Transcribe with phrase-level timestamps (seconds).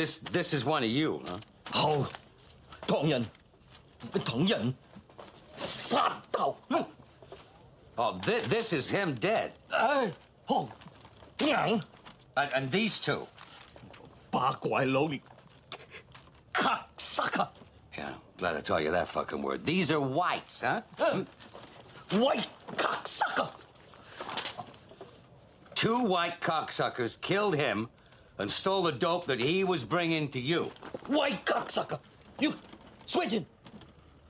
[0.00, 1.38] this this is one of you, huh?
[1.70, 2.08] 好，
[2.86, 3.26] 唐人，
[4.24, 4.74] 唐人，
[5.52, 6.56] 杀头，
[7.98, 9.52] Oh, thi- this is him dead.
[9.70, 10.12] 唉，
[10.46, 10.68] 好，
[11.38, 11.80] 硬
[12.34, 13.26] And, and these two.
[14.30, 15.20] 八怪佬你，
[16.52, 17.48] 卡塞克，
[17.96, 19.64] Yeah, glad I taught you that fucking word.
[19.64, 20.82] These are whites, huh?
[22.12, 22.42] 喂，
[22.76, 23.50] 卡塞克，
[25.74, 27.88] Two white cocksuckers killed him
[28.37, 30.71] and stole the dope that he was bringing to you.
[31.07, 31.99] White cocksucker!
[32.39, 32.55] You,
[33.05, 33.45] switching!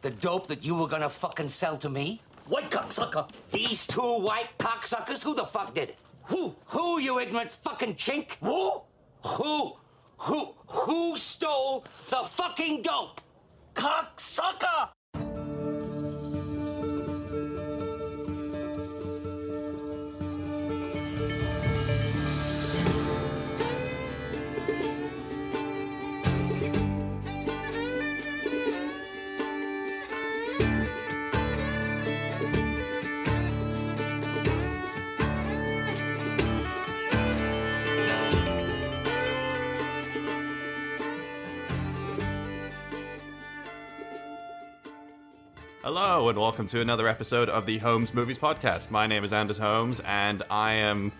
[0.01, 2.21] The dope that you were gonna fucking sell to me?
[2.47, 3.29] White cocksucker!
[3.51, 5.23] These two white cocksuckers?
[5.23, 5.97] Who the fuck did it?
[6.23, 6.55] Who?
[6.67, 8.37] Who, you ignorant fucking chink?
[8.41, 8.81] Who?
[9.25, 9.77] Who?
[10.17, 10.55] Who?
[10.67, 13.21] Who stole the fucking dope?
[13.73, 14.89] Cocksucker!
[45.93, 48.91] Hello, and welcome to another episode of the Holmes Movies Podcast.
[48.91, 51.11] My name is Anders Holmes, and I am,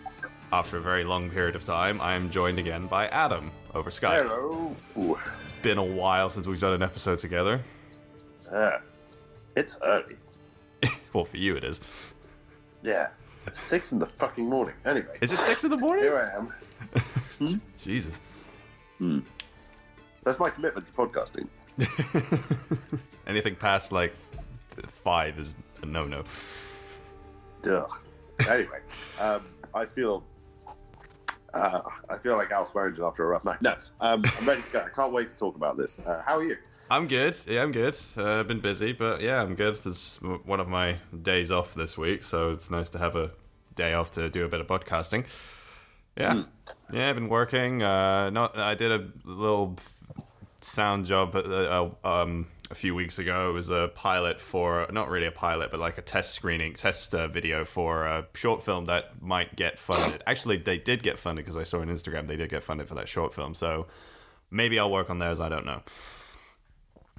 [0.53, 4.29] after a very long period of time, I am joined again by Adam over Skype.
[4.29, 4.73] Hello.
[5.43, 7.59] It's been a while since we've done an episode together.
[8.49, 8.79] Ah,
[9.57, 10.15] it's early.
[11.11, 11.81] Well, for you it is.
[12.81, 13.09] Yeah.
[13.47, 14.75] It's six in the fucking morning.
[14.85, 16.05] Anyway, Is it six in the morning?
[16.05, 16.31] here
[17.43, 17.61] I am.
[17.77, 18.21] Jesus.
[20.23, 21.49] That's my commitment to podcasting.
[23.27, 24.13] Anything past like
[24.87, 26.23] five is a no-no.
[27.61, 27.87] Duh.
[28.49, 28.79] Anyway,
[29.19, 30.23] um, I feel.
[31.53, 33.61] Uh, I feel like Al Swearengen after a rough night.
[33.61, 34.79] No, um, I'm ready to go.
[34.79, 35.97] I can't wait to talk about this.
[36.05, 36.55] Uh, how are you?
[36.89, 37.35] I'm good.
[37.47, 37.97] Yeah, I'm good.
[38.17, 39.75] Uh, I've been busy, but yeah, I'm good.
[39.75, 43.31] This is one of my days off this week, so it's nice to have a
[43.75, 45.25] day off to do a bit of podcasting.
[46.17, 46.43] Yeah,
[46.91, 47.81] yeah, I've been working.
[47.81, 49.77] Uh, not, I did a little
[50.61, 53.49] sound job uh, uh, um, a few weeks ago.
[53.49, 57.13] It was a pilot for not really a pilot, but like a test screening, test
[57.13, 60.23] uh, video for a short film that might get funded.
[60.25, 62.95] Actually, they did get funded because I saw on Instagram they did get funded for
[62.95, 63.53] that short film.
[63.53, 63.87] So
[64.49, 65.39] maybe I'll work on theirs.
[65.39, 65.81] I don't know.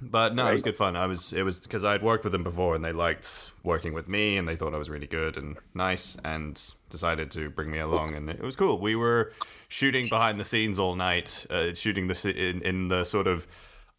[0.01, 0.97] But no, it was good fun.
[0.97, 3.93] I was it was because I had worked with them before and they liked working
[3.93, 7.71] with me and they thought I was really good and nice and decided to bring
[7.71, 8.79] me along and it was cool.
[8.79, 9.31] We were
[9.69, 13.47] shooting behind the scenes all night, uh, shooting the ci- in in the sort of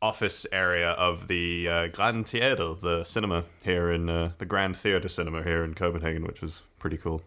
[0.05, 5.09] office area of the uh, Grand Theater, the cinema here in uh, the Grand Theater
[5.09, 7.23] Cinema here in Copenhagen, which was pretty cool.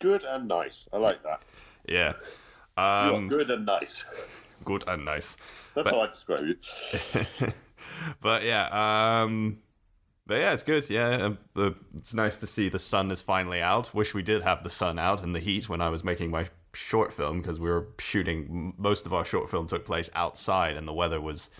[0.00, 0.88] Good and nice.
[0.92, 1.42] I like that.
[1.88, 2.14] Yeah,
[2.76, 4.04] um, good and nice.
[4.64, 5.36] good and nice.
[5.74, 6.56] That's but- how I describe you.
[8.20, 9.58] but yeah, um,
[10.26, 10.90] but yeah, it's good.
[10.90, 13.94] Yeah, um, the, it's nice to see the sun is finally out.
[13.94, 16.46] Wish we did have the sun out and the heat when I was making my
[16.72, 18.74] short film because we were shooting.
[18.76, 21.50] Most of our short film took place outside, and the weather was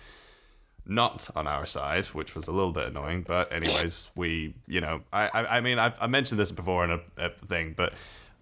[0.85, 3.23] not on our side, which was a little bit annoying.
[3.23, 6.91] But anyways, we, you know, I, I, I mean, I've I mentioned this before in
[6.91, 7.93] a, a thing, but.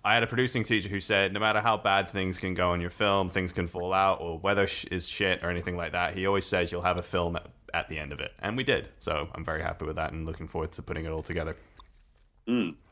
[0.01, 2.79] I had a producing teacher who said no matter how bad things can go in
[2.79, 6.15] your film, things can fall out, or weather sh- is shit or anything like that.
[6.15, 8.63] He always says you'll have a film at, at the end of it, and we
[8.63, 8.87] did.
[9.01, 11.57] So I'm very happy with that and looking forward to putting it all together.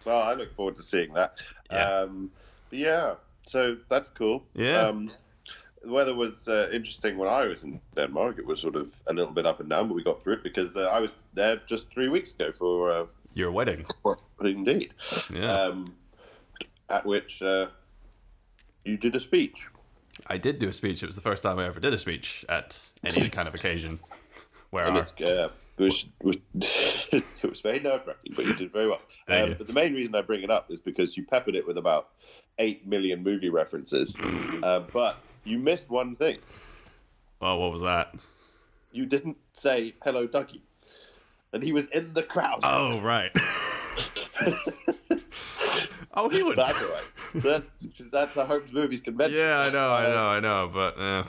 [0.03, 1.39] Well, I look forward to seeing that.
[1.71, 2.01] Yeah.
[2.01, 2.29] Um,
[2.71, 3.15] yeah,
[3.47, 4.43] so that's cool.
[4.53, 4.81] Yeah.
[4.81, 5.09] Um,
[5.83, 8.39] the weather was uh, interesting when I was in Denmark.
[8.39, 10.43] It was sort of a little bit up and down, but we got through it
[10.43, 14.93] because uh, I was there just three weeks ago for, uh, Your wedding, for indeed,
[15.33, 15.51] yeah.
[15.53, 15.85] um,
[16.89, 17.67] at which uh,
[18.83, 19.67] you did a speech.
[20.25, 21.03] I did do a speech.
[21.03, 23.99] It was the first time I ever did a speech at any kind of occasion.
[24.71, 26.35] Where And our, uh, it was, was
[27.13, 29.01] it was very nerve wracking, but you did very well.
[29.29, 31.77] Um, but the main reason I bring it up is because you peppered it with
[31.77, 32.09] about
[32.59, 34.15] eight million movie references,
[34.63, 36.39] uh, but you missed one thing.
[37.41, 38.15] oh, what was that?
[38.91, 40.61] You didn't say hello, Dougie,
[41.53, 42.59] and he was in the crowd.
[42.63, 43.31] Oh, right.
[46.13, 46.57] oh, he would.
[46.57, 47.03] That's all right.
[47.33, 47.71] So that's
[48.11, 49.37] that's a Holmes Movies convention.
[49.37, 51.23] Yeah, I know, I know, I know, but uh,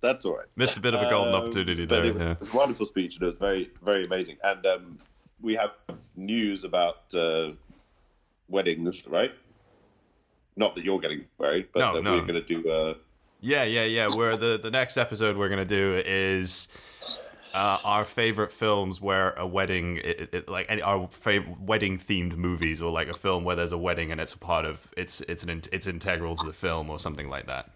[0.00, 0.46] That's all right.
[0.56, 2.04] missed a bit of a golden Um, opportunity there.
[2.04, 2.30] It, Yeah.
[2.32, 4.36] it was a wonderful speech, and it was very, very amazing.
[4.44, 4.98] And um,
[5.40, 5.72] we have
[6.16, 7.50] news about uh,
[8.48, 9.32] weddings, right?
[10.56, 12.14] Not that you're getting married, but No, that no.
[12.16, 12.70] we're going to do.
[12.70, 12.94] Uh,
[13.40, 14.08] Yeah, yeah, yeah.
[14.08, 16.68] Where the the next episode we're gonna do is
[17.54, 22.36] uh, our favorite films where a wedding, it, it, like any, our favorite wedding themed
[22.36, 25.20] movies, or like a film where there's a wedding and it's a part of it's
[25.22, 27.70] it's an it's integral to the film or something like that.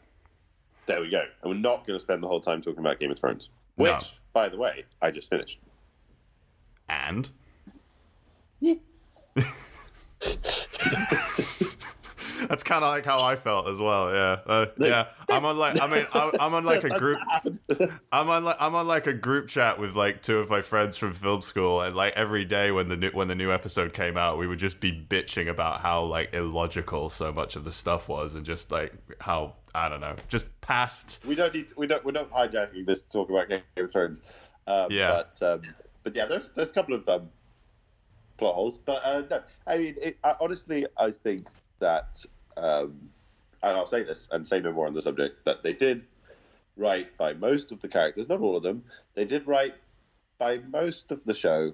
[0.86, 1.24] There we go.
[1.42, 3.90] And we're not going to spend the whole time talking about Game of Thrones, which,
[3.90, 3.98] No.
[4.32, 5.58] by the way, I just finished.
[6.88, 7.28] And
[12.48, 14.12] that's kind of like how I felt as well.
[14.12, 15.06] Yeah, uh, yeah.
[15.28, 17.18] I'm on like I mean I'm, I'm on like a group.
[18.12, 20.96] I'm on like I'm on like a group chat with like two of my friends
[20.96, 24.16] from film school, and like every day when the new when the new episode came
[24.16, 28.08] out, we would just be bitching about how like illogical so much of the stuff
[28.08, 31.20] was, and just like how I don't know, just past.
[31.26, 31.68] We don't need.
[31.68, 32.04] To, we don't.
[32.04, 34.20] We're not hijacking this to talk about Game of Thrones.
[34.66, 35.22] Um, Yeah.
[35.38, 35.62] But um,
[36.02, 37.28] but yeah, there's there's a couple of um,
[38.38, 38.78] plot holes.
[38.80, 41.48] But uh, no, I mean, it, I, honestly, I think
[41.78, 42.24] that,
[42.56, 43.10] um,
[43.62, 46.04] and I'll say this and say no more on the subject, that they did
[46.76, 48.84] right by most of the characters, not all of them.
[49.14, 49.74] They did right
[50.38, 51.72] by most of the show,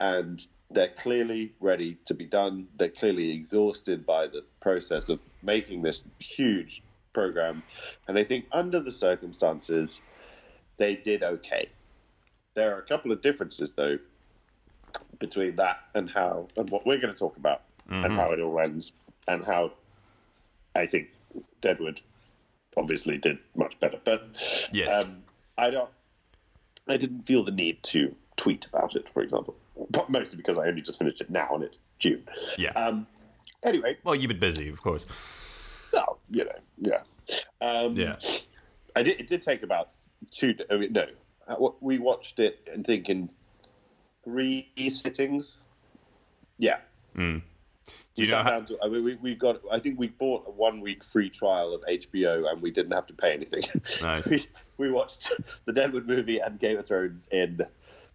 [0.00, 2.68] and they're clearly ready to be done.
[2.76, 7.62] They're clearly exhausted by the process of making this huge program,
[8.08, 10.00] and I think under the circumstances,
[10.78, 11.68] they did okay.
[12.54, 13.98] There are a couple of differences though
[15.18, 18.58] between that and how and what we're going to talk about and how it all
[18.58, 18.92] ends
[19.28, 19.72] and how
[20.74, 21.08] I think
[21.60, 22.00] Deadwood
[22.76, 23.98] obviously did much better.
[24.04, 24.26] But
[24.72, 24.90] Yes.
[24.90, 25.22] um,
[25.58, 25.90] I don't.
[26.88, 29.54] I didn't feel the need to tweet about it, for example,
[29.90, 32.26] but mostly because I only just finished it now and it's June.
[32.58, 32.70] yeah.
[32.72, 33.06] Um,
[33.62, 35.06] anyway, well, you've been busy, of course.
[35.92, 37.02] well, you know, yeah,
[37.60, 38.16] um, Yeah.
[38.96, 39.20] I did.
[39.20, 39.90] It did take about
[40.32, 40.54] two.
[40.70, 41.06] I mean, no,
[41.46, 42.68] Uh, what- we watched it.
[42.72, 43.28] I think in
[44.24, 45.58] three sittings.
[46.58, 46.78] Yeah.
[47.16, 47.42] Do
[48.16, 49.60] We you know sat down to, I mean, we, we got.
[49.70, 53.06] I think we bought a one week free trial of HBO, and we didn't have
[53.06, 53.62] to pay anything.
[54.02, 54.26] Nice.
[54.28, 55.32] we, we watched
[55.64, 57.60] the Deadwood movie and Game of Thrones in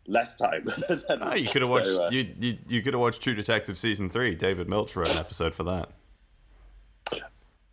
[0.06, 0.66] less time.
[0.88, 3.34] than- Ah, you could have so, watched uh, you, you you could have watched True
[3.34, 4.36] Detective season three.
[4.36, 5.90] David Milch wrote an episode for that.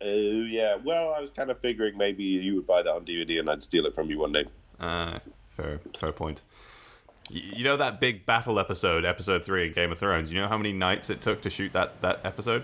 [0.01, 0.77] Oh yeah.
[0.83, 3.63] Well, I was kind of figuring maybe you would buy that on DVD and I'd
[3.63, 4.45] steal it from you one day.
[4.79, 5.19] Uh,
[5.51, 6.41] fair fair point.
[7.29, 10.31] You know that big battle episode, episode three in Game of Thrones.
[10.31, 12.63] You know how many nights it took to shoot that that episode?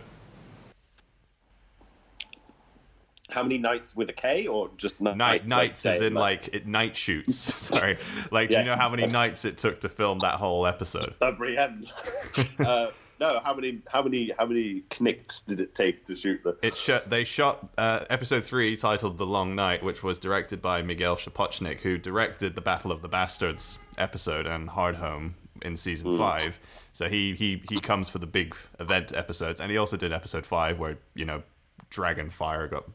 [3.30, 5.18] How many nights with a K or just nights?
[5.18, 7.36] Night nights like as day, in like it, night shoots.
[7.76, 7.98] Sorry,
[8.30, 11.16] like do you know how many nights it took to film that whole episode?
[12.60, 13.82] Uh, no, how many?
[13.88, 14.32] How many?
[14.38, 16.58] How many knicks did it take to shoot the?
[16.64, 17.08] It shot.
[17.08, 21.82] They shot uh, episode three, titled "The Long Night," which was directed by Miguel Sapochnik,
[21.82, 26.60] who directed the Battle of the Bastards episode and Hard Home in season five.
[26.92, 30.46] So he he he comes for the big event episodes, and he also did episode
[30.46, 31.44] five, where you know
[31.90, 32.86] Dragon Fire got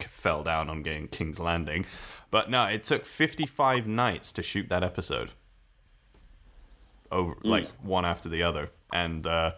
[0.00, 1.86] fell down on getting King's Landing.
[2.30, 5.30] But no, it took fifty five nights to shoot that episode.
[7.12, 9.26] Over like one after the other, and.
[9.26, 9.52] uh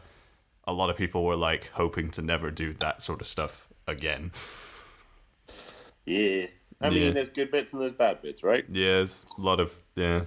[0.64, 4.30] a lot of people were like hoping to never do that sort of stuff again.
[6.04, 6.44] Yeah.
[6.78, 7.10] I mean, Yeah.
[7.12, 8.66] there's good bits and there's bad bits, right?
[8.68, 10.24] Yeah, it's a lot of yeah,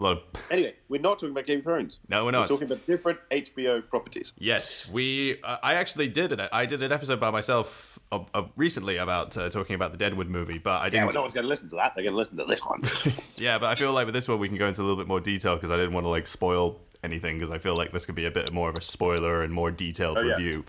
[0.00, 2.00] a lot of Anyway, we're not talking about Game of Thrones.
[2.08, 2.42] No, we're not.
[2.50, 4.32] We're talking about different HBO properties.
[4.38, 4.88] yes.
[4.90, 6.40] We uh, I actually did it.
[6.52, 10.28] I did an episode by myself uh, uh, recently about uh, talking about the Deadwood
[10.28, 11.06] movie, but I Yeah, didn't.
[11.06, 11.94] well, no one's going to listen to that.
[11.94, 12.82] They're going to listen to this one.
[13.36, 15.06] Yeah, but I feel like with this one we can go into a little bit
[15.08, 18.04] more detail because I didn't want to like spoil anything because I feel like this
[18.04, 20.34] could be a bit more of a spoiler and more detailed Oh, yeah.
[20.34, 20.64] review.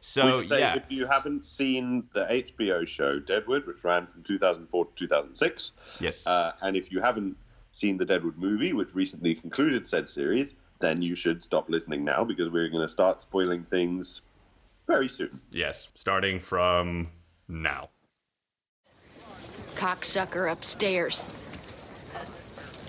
[0.00, 4.90] So yeah, if you haven't seen the HBO show Deadwood, which ran from 2004 to
[4.94, 7.36] 2006, yes, uh, and if you haven't
[7.76, 12.24] seen the Deadwood movie, which recently concluded said series, then you should stop listening now
[12.24, 14.22] because we're going to start spoiling things
[14.86, 15.40] very soon.
[15.50, 17.08] yes, starting from
[17.48, 17.90] now.
[19.74, 21.26] Cocksucker upstairs.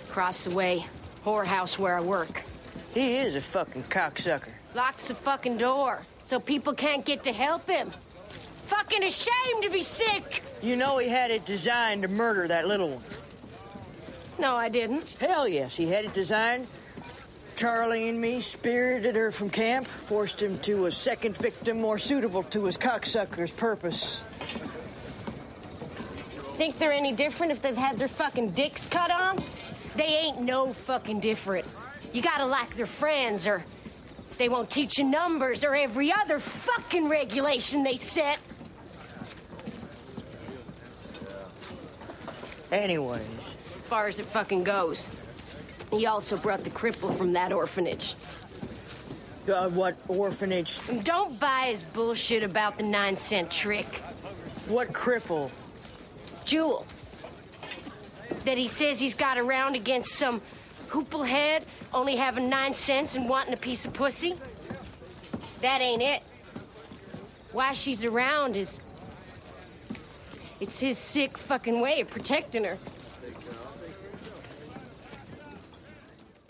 [0.08, 0.86] Across the way,
[1.25, 2.44] whorehouse where I work.
[2.94, 4.51] He is a fucking cocksucker.
[4.74, 7.89] Locks the fucking door so people can't get to help him.
[8.67, 10.44] Fucking ashamed to be sick.
[10.62, 13.03] You know he had it designed to murder that little one.
[14.39, 15.08] No, I didn't.
[15.20, 16.67] Hell yes, he had it designed.
[17.56, 22.44] Charlie and me spirited her from camp, forced him to a second victim more suitable
[22.44, 24.22] to his cocksucker's purpose.
[26.53, 29.41] Think they're any different if they've had their fucking dicks cut on?
[29.96, 31.65] They ain't no fucking different.
[32.13, 33.65] You gotta like their friends, or
[34.38, 38.39] they won't teach you numbers, or every other fucking regulation they set.
[42.72, 43.57] Anyways,
[43.88, 45.10] far as it fucking goes.
[45.91, 48.15] He also brought the cripple from that orphanage.
[49.48, 50.82] uh, what orphanage?
[50.89, 53.86] And don't buy his bullshit about the nine cent trick.
[54.67, 55.50] What cripple?
[56.44, 56.86] Jewel.
[58.44, 60.41] That he says he's got around against some
[60.88, 61.63] hooplehead
[61.94, 64.36] only having nine cents and wanting a piece of pussy.
[65.62, 66.22] That ain't it.
[67.53, 68.82] Why she's around is
[70.60, 72.77] It's his sick fucking way of protecting her.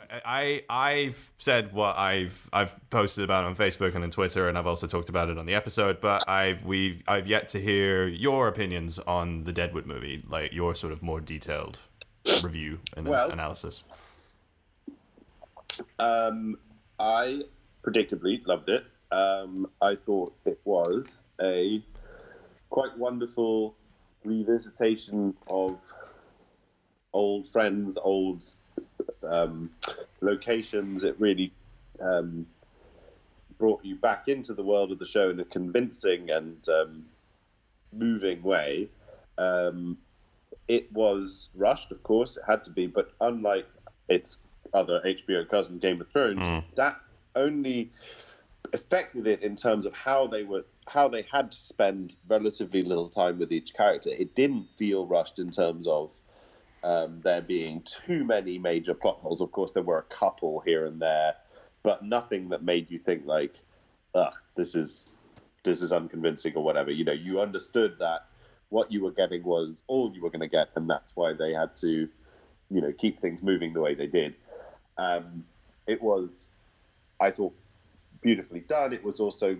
[0.09, 4.67] I I've said what I've I've posted about on Facebook and on Twitter, and I've
[4.67, 5.99] also talked about it on the episode.
[6.01, 10.75] But I've we've I've yet to hear your opinions on the Deadwood movie, like your
[10.75, 11.79] sort of more detailed
[12.41, 13.83] review and Well- analysis.
[15.99, 16.57] Um,
[16.99, 17.41] I
[17.83, 18.85] predictably loved it.
[19.11, 21.81] Um, I thought it was a
[22.69, 23.75] quite wonderful
[24.25, 25.81] revisitation of
[27.13, 28.43] old friends, old
[29.23, 29.71] um,
[30.21, 31.03] locations.
[31.03, 31.51] It really
[32.01, 32.45] um,
[33.57, 37.05] brought you back into the world of the show in a convincing and um,
[37.91, 38.89] moving way.
[39.37, 39.97] Um,
[40.67, 43.67] it was rushed, of course, it had to be, but unlike
[44.09, 44.39] its
[44.73, 46.39] other HBO cousin, Game of Thrones,
[46.75, 46.99] that
[47.35, 47.91] only
[48.73, 53.09] affected it in terms of how they were how they had to spend relatively little
[53.09, 54.09] time with each character.
[54.09, 56.11] It didn't feel rushed in terms of
[56.83, 59.41] um, there being too many major plot holes.
[59.41, 61.35] Of course, there were a couple here and there,
[61.83, 63.55] but nothing that made you think like,
[64.15, 65.17] "Ugh, this is
[65.63, 66.91] this is unconvincing" or whatever.
[66.91, 68.27] You know, you understood that
[68.69, 71.53] what you were getting was all you were going to get, and that's why they
[71.53, 72.09] had to,
[72.69, 74.35] you know, keep things moving the way they did.
[74.97, 75.45] Um,
[75.85, 76.47] it was,
[77.19, 77.55] I thought,
[78.21, 78.93] beautifully done.
[78.93, 79.57] It was also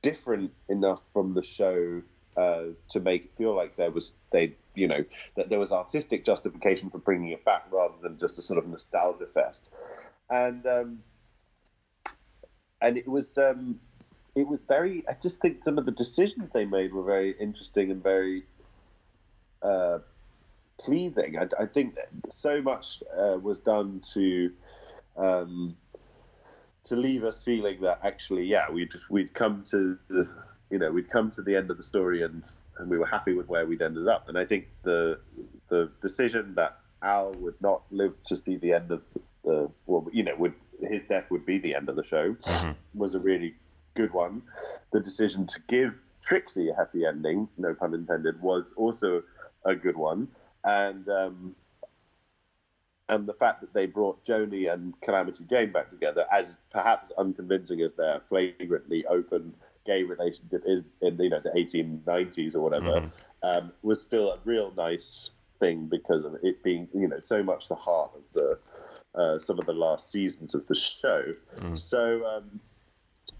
[0.00, 2.02] different enough from the show
[2.36, 5.04] uh, to make it feel like there was they you know
[5.36, 8.66] that there was artistic justification for bringing it back rather than just a sort of
[8.66, 9.72] nostalgia fest.
[10.30, 11.02] And um,
[12.80, 13.80] and it was um,
[14.34, 17.90] it was very I just think some of the decisions they made were very interesting
[17.90, 18.44] and very
[19.62, 20.00] uh,
[20.78, 21.38] pleasing.
[21.38, 21.96] I, I think
[22.28, 24.52] so much uh, was done to
[25.16, 25.76] um,
[26.84, 30.28] to leave us feeling that actually, yeah, we'd we'd come to the,
[30.70, 32.44] you know we'd come to the end of the story and
[32.78, 34.28] and we were happy with where we'd ended up.
[34.28, 35.20] And I think the
[35.68, 39.08] the decision that Al would not live to see the end of
[39.44, 42.36] the well, you know, would his death would be the end of the show
[42.94, 43.54] was a really
[43.94, 44.42] good one.
[44.92, 49.22] The decision to give Trixie a happy ending, no pun intended, was also
[49.64, 50.28] a good one.
[50.64, 51.56] And um,
[53.08, 57.82] and the fact that they brought Joni and Calamity Jane back together, as perhaps unconvincing
[57.82, 59.54] as their flagrantly open
[59.84, 63.10] gay relationship is in you know the 1890s or whatever,
[63.42, 67.68] um, was still a real nice thing because of it being you know so much
[67.68, 68.58] the heart of the
[69.14, 71.32] uh, some of the last seasons of the show.
[71.74, 72.26] So.
[72.26, 72.60] Um,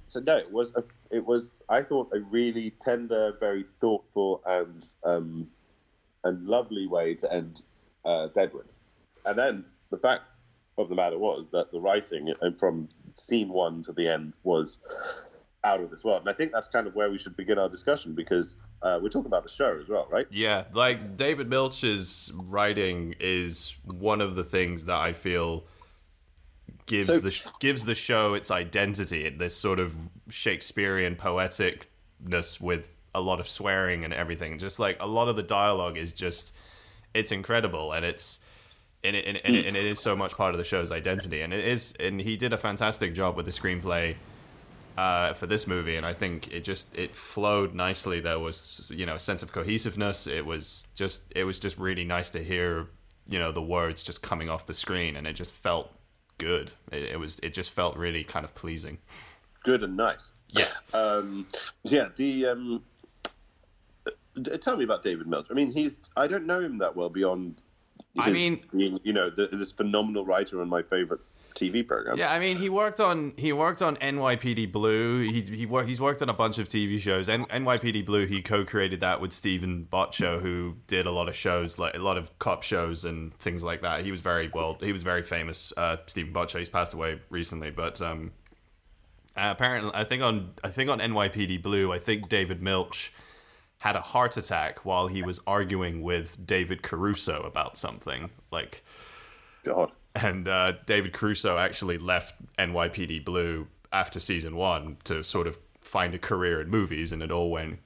[0.07, 4.87] so no, it was a, it was I thought a really tender, very thoughtful and
[5.03, 5.49] um,
[6.23, 7.63] and lovely way to end
[8.05, 8.67] uh, Deadwood.
[9.27, 10.23] And then the fact
[10.79, 14.79] of the matter was that the writing and from scene one to the end was
[15.64, 16.21] out of this world.
[16.21, 19.09] And I think that's kind of where we should begin our discussion because uh, we're
[19.09, 20.26] talking about the show as well, right?
[20.30, 25.64] Yeah, like David Milch's writing is one of the things that I feel
[26.87, 29.28] gives So- the sh- gives the show its identity.
[29.30, 29.97] This sort of
[30.28, 34.59] Shakespearean poeticness with a lot of swearing and everything.
[34.59, 36.54] Just like a lot of the dialogue is just
[37.14, 38.40] it's incredible and it's
[39.02, 41.40] and it, and, and, it, and it is so much part of the show's identity
[41.42, 44.16] and it is and he did a fantastic job with the screenplay
[44.97, 48.21] uh, for this movie, and I think it just it flowed nicely.
[48.21, 50.27] There was you know a sense of cohesiveness.
[50.27, 52.89] It was just it was just really nice to hear
[53.29, 55.91] you know the words just coming off the screen, and it just felt
[56.39, 56.73] good.
[56.93, 58.99] It, it was it just felt really kind of pleasing.
[59.63, 60.31] Good and nice.
[60.53, 60.79] Yes.
[60.93, 61.47] Um,
[61.85, 62.09] yeah.
[62.15, 62.83] The um,
[64.61, 65.47] tell me about David Milch.
[65.51, 67.61] I mean, he's I don't know him that well beyond.
[68.17, 71.21] I mean- being, you know, the, this phenomenal writer and my favorite
[71.54, 72.18] TV program.
[72.18, 75.20] Yeah, I mean, he worked on he worked on NYPD Blue.
[75.23, 77.28] He he wor- he's worked on a bunch of TV shows.
[77.28, 78.26] N- NYPD Blue.
[78.26, 82.18] He co-created that with Steven Bochco, who did a lot of shows, like a lot
[82.18, 84.04] of cop shows and things like that.
[84.04, 84.76] He was very well.
[84.80, 85.73] He was very famous.
[85.76, 86.58] Uh, Steven Bochco.
[86.58, 88.32] He's passed away recently, but um,
[89.37, 93.12] uh, apparently, I think on I think on NYPD Blue, I think David Milch
[93.78, 98.82] had a heart attack while he was arguing with David Caruso about something like
[99.62, 99.92] God.
[100.14, 106.14] And uh, David Caruso actually left NYPD Blue after season one to sort of find
[106.14, 107.78] a career in movies, and it all went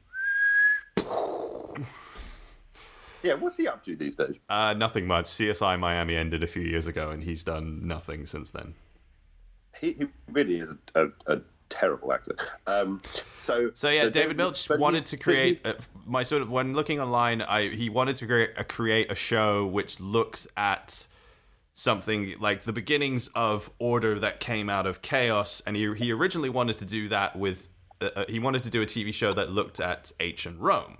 [3.23, 3.35] Yeah.
[3.35, 4.39] What's he up to these days?
[4.49, 5.27] uh, nothing much.
[5.27, 8.75] CSI Miami ended a few years ago, and he's done nothing since then.
[9.81, 12.37] He, he really is a, a, a terrible actor.
[12.67, 13.01] Um,
[13.37, 15.75] so So yeah, David Milch wanted to create uh,
[16.07, 17.43] my sort of when looking online.
[17.43, 21.07] I he wanted to create a, create a show which looks at
[21.79, 26.51] something like the beginnings of order that came out of chaos, and he he originally
[26.51, 27.69] wanted to do that with.
[28.01, 30.99] Uh, uh, he wanted to do a TV show that looked at ancient Rome,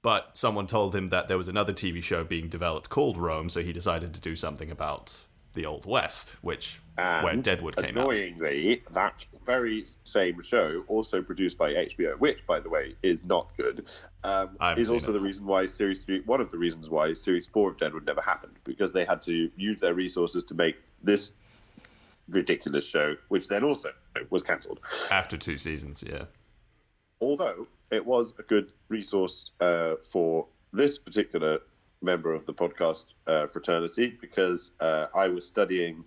[0.00, 3.62] But someone told him that there was another TV show being developed called Rome, so
[3.62, 5.24] he decided to do something about
[5.58, 8.04] the Old West, which where Deadwood came out.
[8.04, 13.52] annoyingly, that very same show, also produced by HBO, which, by the way, is not
[13.56, 13.90] good,
[14.22, 15.14] um, is also it.
[15.14, 18.20] the reason why series three, one of the reasons why series four of Deadwood never
[18.20, 21.32] happened, because they had to use their resources to make this
[22.28, 23.90] ridiculous show, which then also
[24.30, 24.78] was cancelled.
[25.10, 26.26] After two seasons, yeah.
[27.20, 31.58] Although it was a good resource uh, for this particular
[32.02, 36.04] member of the podcast uh, fraternity, because uh, I was studying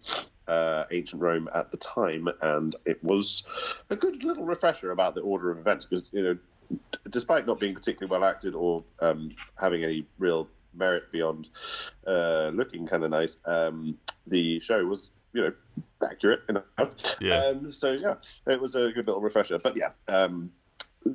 [0.47, 3.43] uh, ancient Rome at the time, and it was
[3.89, 5.85] a good little refresher about the order of events.
[5.85, 6.33] Because you know,
[6.69, 11.49] d- despite not being particularly well acted or um, having any real merit beyond
[12.07, 15.53] uh, looking kind of nice, um, the show was you know
[16.09, 16.95] accurate enough.
[17.19, 17.45] Yeah.
[17.45, 18.15] Um, so yeah,
[18.47, 19.59] it was a good little refresher.
[19.59, 19.91] But yeah.
[20.07, 20.51] Um,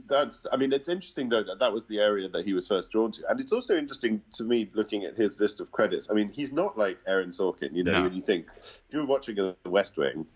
[0.07, 2.91] that's i mean it's interesting though that that was the area that he was first
[2.91, 6.15] drawn to and it's also interesting to me looking at his list of credits i
[6.15, 8.03] mean he's not like aaron sorkin you know No.
[8.03, 10.27] when you think if you were watching the west wing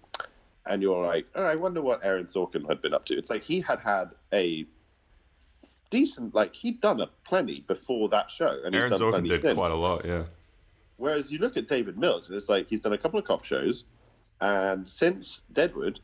[0.66, 3.42] and you're like oh i wonder what aaron sorkin had been up to it's like
[3.42, 4.66] he had had a
[5.90, 9.42] decent like he'd done a plenty before that show and Aaron he's done Sorkin did
[9.42, 9.54] since.
[9.54, 10.22] quite a lot, yeah.
[10.98, 13.42] Whereas you look at David Mills, and it's like he's done a couple of cop
[13.44, 13.84] shows,
[14.40, 15.98] and since Deadwood,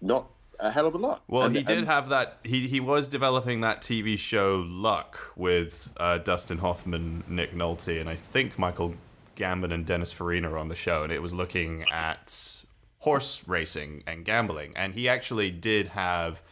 [0.00, 0.26] not
[0.60, 1.22] a hell of a lot.
[1.28, 2.38] Well, And- he did and- have that.
[2.44, 8.08] He he was developing that TV show Luck with uh, Dustin Hoffman, Nick Nolte, and
[8.08, 8.94] I think Michael
[9.36, 12.62] Gambon and Dennis Farina on the show, and it was looking at
[13.00, 14.72] horse racing and gambling.
[14.76, 16.42] And he actually did have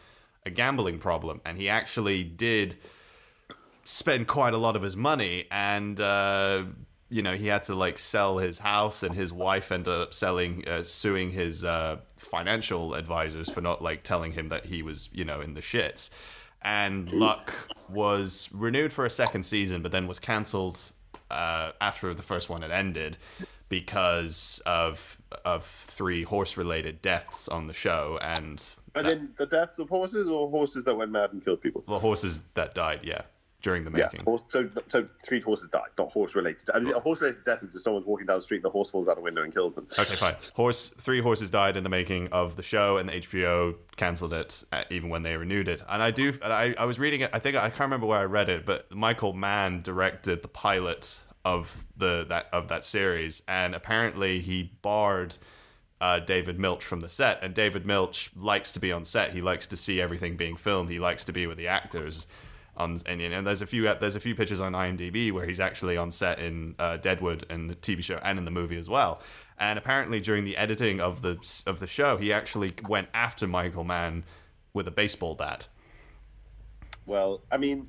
[0.45, 2.77] a gambling problem, and he actually did
[3.83, 6.63] spend quite a lot of his money and uh
[7.09, 10.67] you know he had to like sell his house and his wife ended up selling
[10.67, 15.23] uh, suing his uh financial advisors for not like telling him that he was you
[15.23, 16.09] know in the shits
[16.61, 17.53] and luck
[17.89, 20.91] was renewed for a second season but then was cancelled
[21.31, 23.17] uh after the first one had ended
[23.69, 28.63] because of of three horse related deaths on the show and
[28.95, 31.83] And then the deaths of horses, or horses that went mad and killed people.
[31.87, 33.21] the horses that died yeah
[33.61, 36.69] during the Yeah, making horse, so so three horses died, not horse related.
[36.73, 38.69] I mean, a horse related death is if someone's walking down the street and the
[38.69, 39.87] horse falls out a window and kills them.
[39.97, 40.35] Okay, fine.
[40.53, 44.63] Horse, three horses died in the making of the show, and the HBO cancelled it
[44.71, 45.81] uh, even when they renewed it.
[45.89, 47.31] And I do, and I, I was reading it.
[47.33, 51.19] I think I can't remember where I read it, but Michael Mann directed the pilot
[51.43, 55.37] of the that of that series, and apparently he barred.
[55.99, 59.33] Uh, David Milch from the set, and David Milch likes to be on set.
[59.33, 60.91] He likes to see everything being filmed.
[60.91, 62.27] He likes to be with the actors.
[62.77, 65.97] On, and, and there's a few there's a few pictures on IMDb where he's actually
[65.97, 69.21] on set in uh, Deadwood and the TV show and in the movie as well.
[69.59, 73.83] And apparently during the editing of the of the show, he actually went after Michael
[73.83, 74.23] Mann
[74.73, 75.67] with a baseball bat.
[77.07, 77.87] Well, I mean,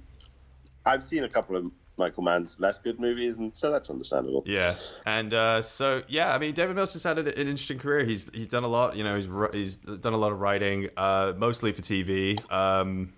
[0.86, 4.42] I've seen a couple of Michael Mann's less good movies, and so that's understandable.
[4.46, 8.04] Yeah, and uh, so yeah, I mean, David Milch has had an, an interesting career.
[8.04, 8.96] He's he's done a lot.
[8.96, 12.40] You know, he's he's done a lot of writing, uh, mostly for TV.
[12.50, 13.12] Um,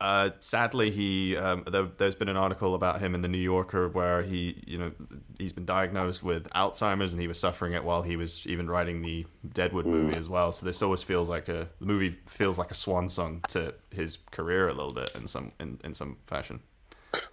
[0.00, 3.88] uh, sadly, he um, there, there's been an article about him in the New Yorker
[3.88, 4.92] where he, you know,
[5.38, 9.02] he's been diagnosed with Alzheimer's and he was suffering it while he was even writing
[9.02, 10.52] the Deadwood movie as well.
[10.52, 14.18] So this always feels like a the movie feels like a swan song to his
[14.30, 16.60] career a little bit in some in, in some fashion.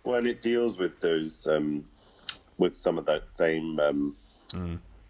[0.04, 1.86] Well, and it deals with those, um,
[2.58, 4.16] with some of that same, um,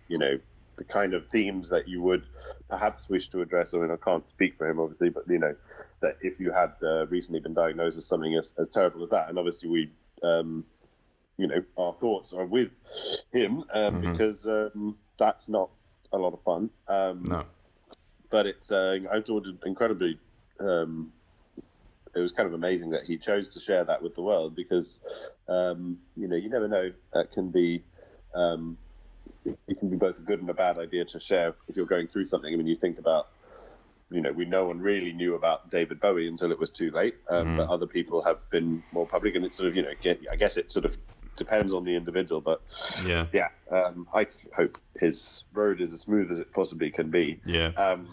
[0.09, 0.37] you know,
[0.77, 2.23] the kind of themes that you would
[2.69, 3.73] perhaps wish to address.
[3.73, 5.55] I mean, I can't speak for him, obviously, but you know,
[6.01, 9.29] that if you had uh, recently been diagnosed with something as, as terrible as that,
[9.29, 9.91] and obviously we,
[10.23, 10.63] um,
[11.37, 12.71] you know, our thoughts are with
[13.31, 15.69] him um, because um, that's not
[16.13, 16.69] a lot of fun.
[16.87, 17.43] Um, No,
[18.29, 20.19] but it's uh, I thought it incredibly.
[20.59, 21.11] Um,
[22.15, 24.99] it was kind of amazing that he chose to share that with the world because
[25.47, 27.83] um, you know you never know that can be
[28.33, 28.77] um,
[29.67, 32.07] it can be both a good and a bad idea to share if you're going
[32.07, 32.53] through something.
[32.53, 33.27] I mean, you think about
[34.09, 37.15] you know we no one really knew about David Bowie until it was too late,
[37.29, 40.21] um, but other people have been more public, and it's sort of you know get,
[40.31, 40.97] I guess it sort of
[41.35, 42.61] depends on the individual, but
[43.05, 47.39] yeah, yeah, um, I hope his road is as smooth as it possibly can be.
[47.45, 47.71] yeah.
[47.77, 48.07] Um,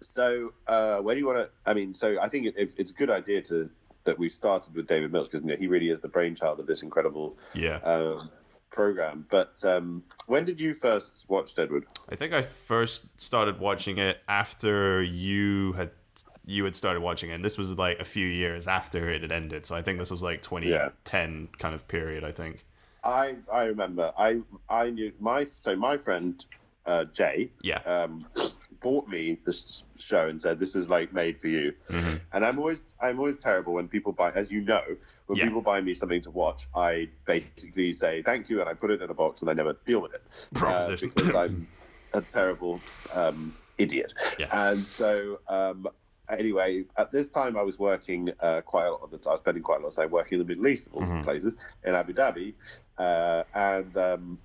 [0.00, 1.50] so uh, where do you want to?
[1.64, 3.70] I mean, so I think it, it's it's a good idea to
[4.04, 6.66] that we started with David Mills because you know, he really is the brainchild of
[6.66, 7.76] this incredible Yeah.
[7.84, 8.30] um,
[8.72, 9.26] program.
[9.30, 11.84] But um, when did you first watch Deadwood?
[12.08, 15.90] I think I first started watching it after you had
[16.44, 17.34] you had started watching it.
[17.34, 19.64] And this was like a few years after it had ended.
[19.64, 22.24] So I think this was like 2010 kind of period.
[22.24, 22.64] I think.
[23.04, 26.44] I I remember I I knew my so my friend
[26.86, 27.78] uh, Jay Yeah.
[27.86, 28.18] um,
[28.82, 31.72] bought me this show and said, "This is like made for you."
[32.32, 34.82] And I'm always I'm always terrible when people buy, as you know,
[35.26, 35.44] when Yeah.
[35.46, 39.02] people buy me something to watch, I basically say thank you and I put it
[39.02, 40.22] in a box and I never deal with it
[40.64, 41.68] uh, because I'm
[42.14, 44.12] a terrible um, idiot.
[44.38, 44.48] Yeah.
[44.50, 45.40] And so.
[45.48, 45.86] Um,
[46.28, 49.30] Anyway, at this time I was working uh, quite a lot of the time.
[49.30, 51.02] I was spending quite a lot of time working in the Middle East, of all
[51.02, 51.20] Mm-hmm.
[51.22, 52.54] places, in Abu Dhabi,
[52.96, 54.38] uh, and um,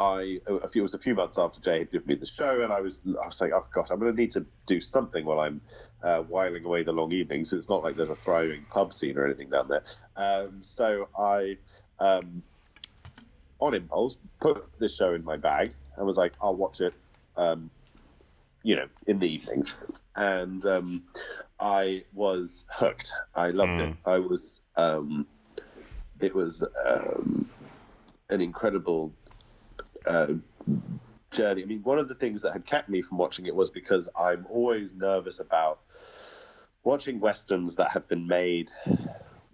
[0.00, 2.62] I a few it was a few months after Jay had given me the show,
[2.62, 5.26] and I was I was like, oh gosh, I'm going to need to do something
[5.26, 5.60] while I'm
[6.02, 7.52] uh, whiling away the long evenings.
[7.52, 9.82] It's not like there's a thriving pub scene or anything down there.
[10.16, 11.58] Um, so I,
[11.98, 12.42] um,
[13.60, 16.94] on impulse, put this show in my bag and was like, I'll watch it.
[17.36, 17.70] Um,
[18.62, 19.76] you know, in the evenings,
[20.16, 21.02] and um,
[21.58, 23.12] I was hooked.
[23.34, 23.94] I loved it.
[24.06, 24.60] I was.
[24.76, 25.26] Um,
[26.20, 27.50] it was um,
[28.30, 29.12] an incredible
[30.06, 30.34] uh,
[31.30, 31.62] journey.
[31.62, 34.08] I mean, one of the things that had kept me from watching it was because
[34.18, 35.80] I'm always nervous about
[36.82, 38.70] watching westerns that have been made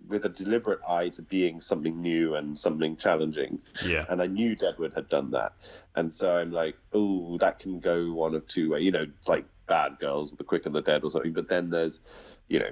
[0.08, 3.60] with a deliberate eye to being something new and something challenging.
[3.84, 4.06] Yeah.
[4.08, 5.52] And I knew Deadwood had done that.
[5.96, 8.84] And so I'm like, oh, that can go one of two ways.
[8.84, 11.32] You know, it's like Bad Girls, The Quick and the Dead or something.
[11.32, 12.00] But then there's,
[12.48, 12.70] you know,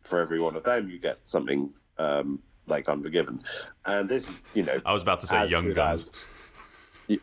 [0.00, 3.42] for every one of them, you get something um, like Unforgiven.
[3.84, 6.08] And this is, you know, I was about to say Young Guns.
[6.08, 6.24] as-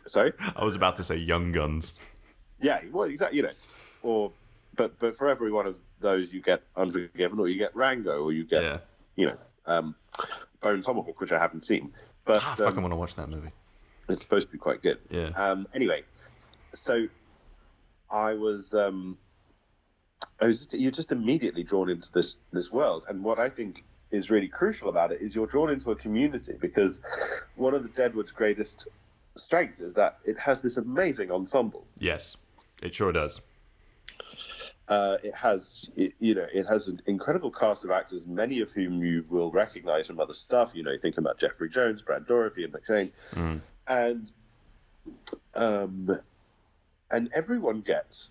[0.06, 0.32] sorry?
[0.56, 1.94] I was about to say Young Guns.
[2.60, 3.36] Yeah, well, exactly.
[3.38, 3.52] You know,
[4.02, 4.32] or
[4.74, 8.32] but but for every one of those, you get Unforgiven, or you get Rango, or
[8.32, 8.78] you get Yeah.
[9.16, 9.94] you know um,
[10.60, 11.92] Bone Tomahawk, which I haven't seen,
[12.24, 13.50] but Ah, um, I want to watch that movie.
[14.08, 14.98] it's supposed to be quite good.
[15.10, 15.30] Yeah.
[15.36, 16.02] Um, anyway,
[16.72, 17.06] so
[18.10, 19.18] I was um,
[20.40, 23.84] I was just, you're just immediately drawn into this this world, and what I think
[24.10, 27.02] is really crucial about it is you're drawn into a community because
[27.56, 28.88] one of the Deadwood's greatest
[29.38, 31.86] strengths is that it has this amazing ensemble.
[31.98, 32.36] Yes,
[32.82, 33.40] it sure does.
[34.88, 38.70] Uh, it has, it, you know, it has an incredible cast of actors, many of
[38.70, 40.72] whom you will recognize from other stuff.
[40.74, 44.32] You know, thinking about Jeffrey Jones, Brad Dourif, and McShane, and
[45.54, 46.18] um,
[47.10, 48.30] and everyone gets,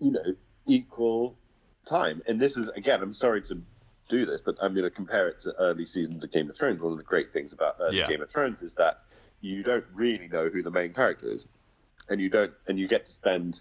[0.00, 0.34] you know,
[0.66, 1.36] equal
[1.86, 2.22] time.
[2.26, 3.60] And this is again, I'm sorry to
[4.08, 6.80] do this, but I'm going to compare it to early seasons of Game of Thrones.
[6.80, 8.08] One of the great things about early Yeah.
[8.08, 9.02] Game of Thrones is that
[9.40, 11.46] you don't really know who the main character is,
[12.08, 13.60] and you don't, and you get to spend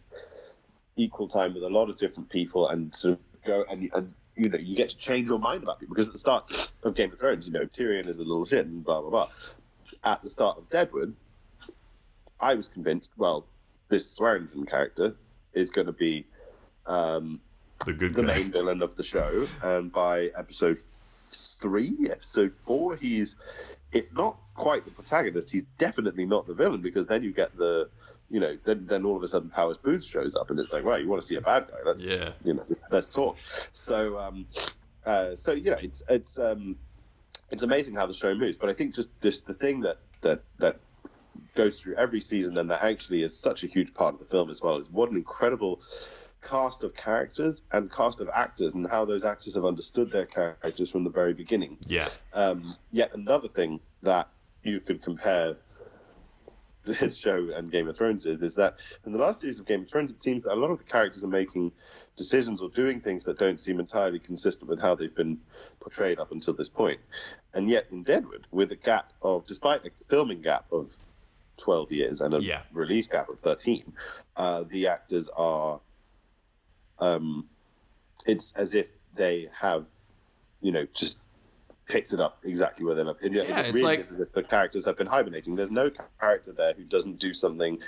[0.95, 4.49] equal time with a lot of different people and sort of go and and you
[4.49, 7.11] know you get to change your mind about people because at the start of Game
[7.11, 9.29] of Thrones, you know Tyrion is a little shit and blah blah blah.
[10.03, 11.15] At the start of Deadwood,
[12.39, 13.11] I was convinced.
[13.17, 13.45] Well,
[13.87, 15.15] this Swearengen character
[15.53, 16.25] is going to be
[16.85, 17.39] um,
[17.85, 18.35] The good the guy.
[18.37, 20.77] main villain of the show, and by episode
[21.59, 23.35] three, episode four, he's
[23.91, 27.89] if not quite the protagonist, he's definitely not the villain because then you get the,
[28.29, 30.83] you know, then then all of a sudden Powers Boothe shows up and it's like,
[30.83, 31.77] well, you want to see a bad guy?
[31.85, 32.33] Let's Yeah.
[32.43, 33.37] you know, let's talk.
[33.71, 34.45] So um,
[35.05, 36.75] uh, so you know, it's it's um,
[37.51, 40.43] it's amazing how the show moves, but I think just this the thing that that
[40.59, 40.79] that
[41.55, 44.49] goes through every season and that actually is such a huge part of the film
[44.49, 45.81] as well is what an incredible
[46.41, 50.89] cast of characters and cast of actors and how those actors have understood their characters
[50.91, 51.77] from the very beginning.
[51.87, 52.09] Yeah.
[52.33, 54.29] Um, yet another thing that
[54.63, 55.57] you could compare
[56.85, 58.75] this show and Game of Thrones is, is that
[59.05, 60.85] in the last series of Game of Thrones, it seems that a lot of the
[60.85, 61.71] characters are making
[62.15, 65.39] decisions or doing things that don't seem entirely consistent with how they've been
[65.81, 66.99] portrayed up until this point.
[67.53, 70.95] And yet in Deadwood, with a gap of, despite a filming gap of
[71.59, 72.61] 12 years and a Yeah.
[72.71, 73.91] release gap of 13,
[74.37, 75.81] uh, the actors are,
[76.99, 77.47] um,
[78.25, 79.87] it's as if they have,
[80.61, 81.19] you know, just
[81.87, 83.31] picked it up exactly where they left it.
[83.33, 85.55] Yeah, it it's really like- is as if the characters have been hibernating.
[85.55, 87.79] There's no character there who doesn't do something,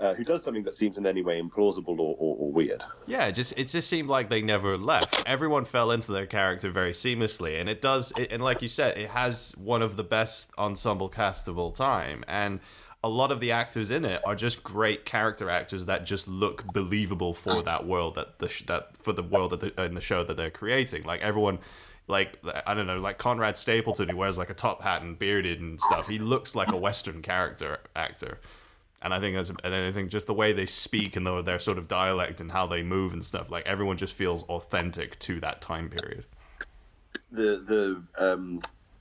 [0.00, 2.82] uh, who does something that seems in any way implausible or, or, or weird.
[3.06, 5.22] Yeah, it just it just seemed like they never left.
[5.26, 8.12] Everyone fell into their character very seamlessly, and it does.
[8.18, 11.70] It, and like you said, it has one of the best ensemble casts of all
[11.70, 12.58] time, and
[13.04, 16.64] a lot of the actors in it are just great character actors that just look
[16.72, 20.00] believable for that world that the sh- that for the world that the, in the
[20.00, 21.04] show that they're creating.
[21.04, 21.58] Like everyone.
[22.06, 25.58] Like I don't know, like Conrad Stapleton, who wears like a top hat and bearded
[25.62, 26.06] and stuff.
[26.06, 28.40] He looks like a Western character actor.
[29.00, 31.58] And I think that's, and I think just the way they speak and the, their
[31.58, 35.40] sort of dialect and how they move and stuff, like everyone just feels authentic to
[35.40, 36.26] that time period.
[37.30, 38.58] the the um,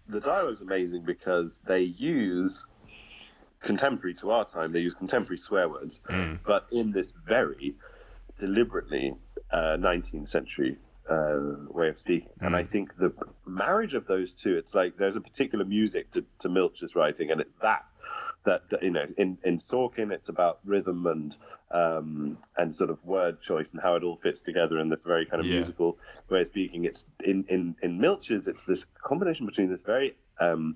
[0.07, 2.65] the dialogue's amazing because they use
[3.63, 4.71] contemporary to our time.
[4.71, 5.99] They use contemporary swear words,
[6.45, 7.75] but in this very
[8.39, 9.15] deliberately
[9.51, 10.77] uh, 19th century
[11.09, 12.29] uh, way of speaking.
[12.41, 13.13] And I think the
[13.45, 17.41] marriage of those two, it's like there's a particular music to, to Milch's writing, and
[17.41, 17.85] it's that
[18.45, 21.37] that, that, you know in in Sorkin it's about rhythm and
[21.71, 25.25] um, and sort of word choice and how it all fits together in this very
[25.25, 25.53] kind of Yeah.
[25.55, 25.97] musical
[26.29, 26.83] way of speaking.
[26.83, 30.75] It's in in in Milch's it's this combination between this very um,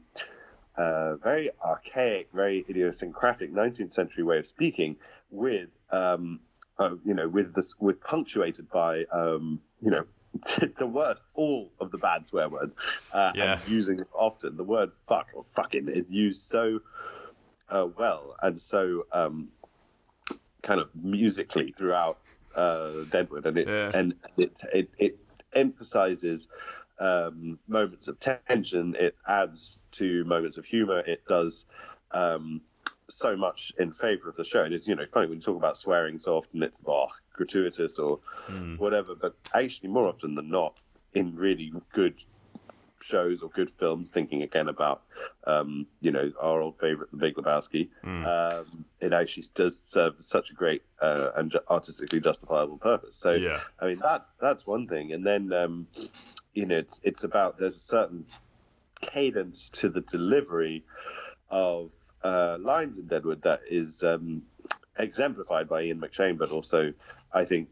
[0.77, 4.97] uh, very archaic, very idiosyncratic 19th century way of speaking
[5.31, 6.39] with um,
[6.77, 10.05] uh, you know with this with punctuated by um, you know
[10.77, 12.75] the worst all of the bad swear words
[13.11, 13.59] uh, Yeah.
[13.59, 16.79] and using often the word fuck or fucking is used so
[17.69, 19.49] uh, well and so um,
[20.61, 22.19] kind of musically throughout
[22.55, 23.91] uh, Deadwood and it Yeah.
[23.93, 25.19] and it it, it
[25.53, 26.47] emphasizes
[26.99, 28.95] um, moments of tension.
[28.99, 30.99] It adds to moments of humor.
[30.99, 31.65] It does
[32.11, 32.61] um,
[33.09, 34.63] so much in favor of the show.
[34.63, 37.99] And it's you know funny when you talk about swearing so often it's oh, gratuitous
[37.99, 38.19] or
[38.77, 40.79] whatever, but actually more often than not
[41.13, 42.15] in really good
[43.01, 44.09] shows or good films.
[44.09, 45.03] Thinking again about
[45.45, 47.89] um, you know our old favorite, The Big Lebowski.
[48.25, 53.15] Um, it actually does serve such a great uh, and artistically justifiable purpose.
[53.15, 53.59] So Yeah.
[53.79, 55.87] I mean that's that's one thing, and then um,
[56.57, 58.25] you know it's it's about there's a certain
[58.99, 60.83] cadence to the delivery
[61.51, 61.91] of
[62.23, 64.41] uh, lines in Deadwood that is um,
[64.97, 66.93] exemplified by Ian McShane, but also
[67.31, 67.69] I think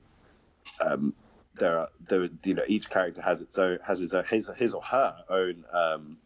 [0.79, 1.15] um,
[1.55, 4.75] there are there you know each character has its own has his own, his, his
[4.75, 6.17] or her own um,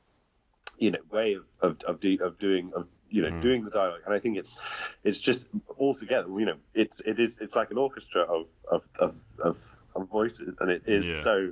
[0.78, 4.02] you know way of of of, do, of doing of you know doing the dialogue
[4.06, 4.56] and i think it's
[5.04, 8.88] it's just all together you know it's it is it's like an orchestra of of
[9.00, 9.58] of, of,
[9.96, 11.24] of voices and it is Yeah.
[11.24, 11.52] so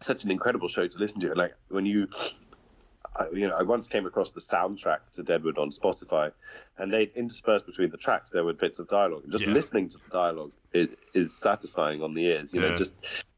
[0.00, 2.06] such an incredible show to listen to like when you
[3.18, 6.32] I, you know, I once came across the soundtrack to Deadwood on Spotify,
[6.76, 9.22] and they interspersed between the tracks there were bits of dialogue.
[9.22, 9.52] And just Yeah.
[9.54, 12.52] listening to the dialogue is, is satisfying on the ears.
[12.52, 12.76] You know, Yeah.
[12.76, 12.94] just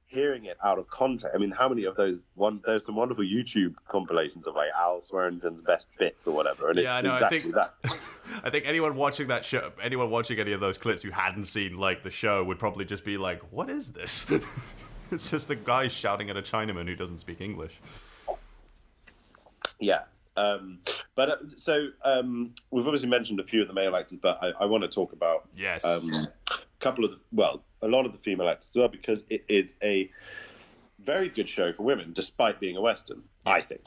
[0.06, 1.28] hearing it out of context.
[1.32, 2.26] I mean, how many of those?
[2.34, 6.78] One, there's some wonderful YouTube compilations of like Al Swearengen's best bits or whatever, and
[6.80, 7.12] Yeah, I know.
[7.12, 7.74] I think that.
[8.42, 11.76] I think anyone watching that show, anyone watching any of those clips who hadn't seen
[11.76, 14.26] like the show, would probably just be like, "What is this?"
[15.12, 17.80] it's just a guy shouting at a Chinaman who doesn't speak English.
[19.80, 20.02] Yeah.
[20.36, 20.78] Um,
[21.16, 24.52] but uh, so um, we've obviously mentioned a few of the male actors, but I,
[24.60, 25.84] I want to talk about Yes.
[25.84, 26.08] um,
[26.50, 29.44] a couple of the, well, a lot of the female actors as well, because it
[29.48, 30.10] is a
[31.00, 33.22] very good show for women, despite being a western.
[33.46, 33.82] I think.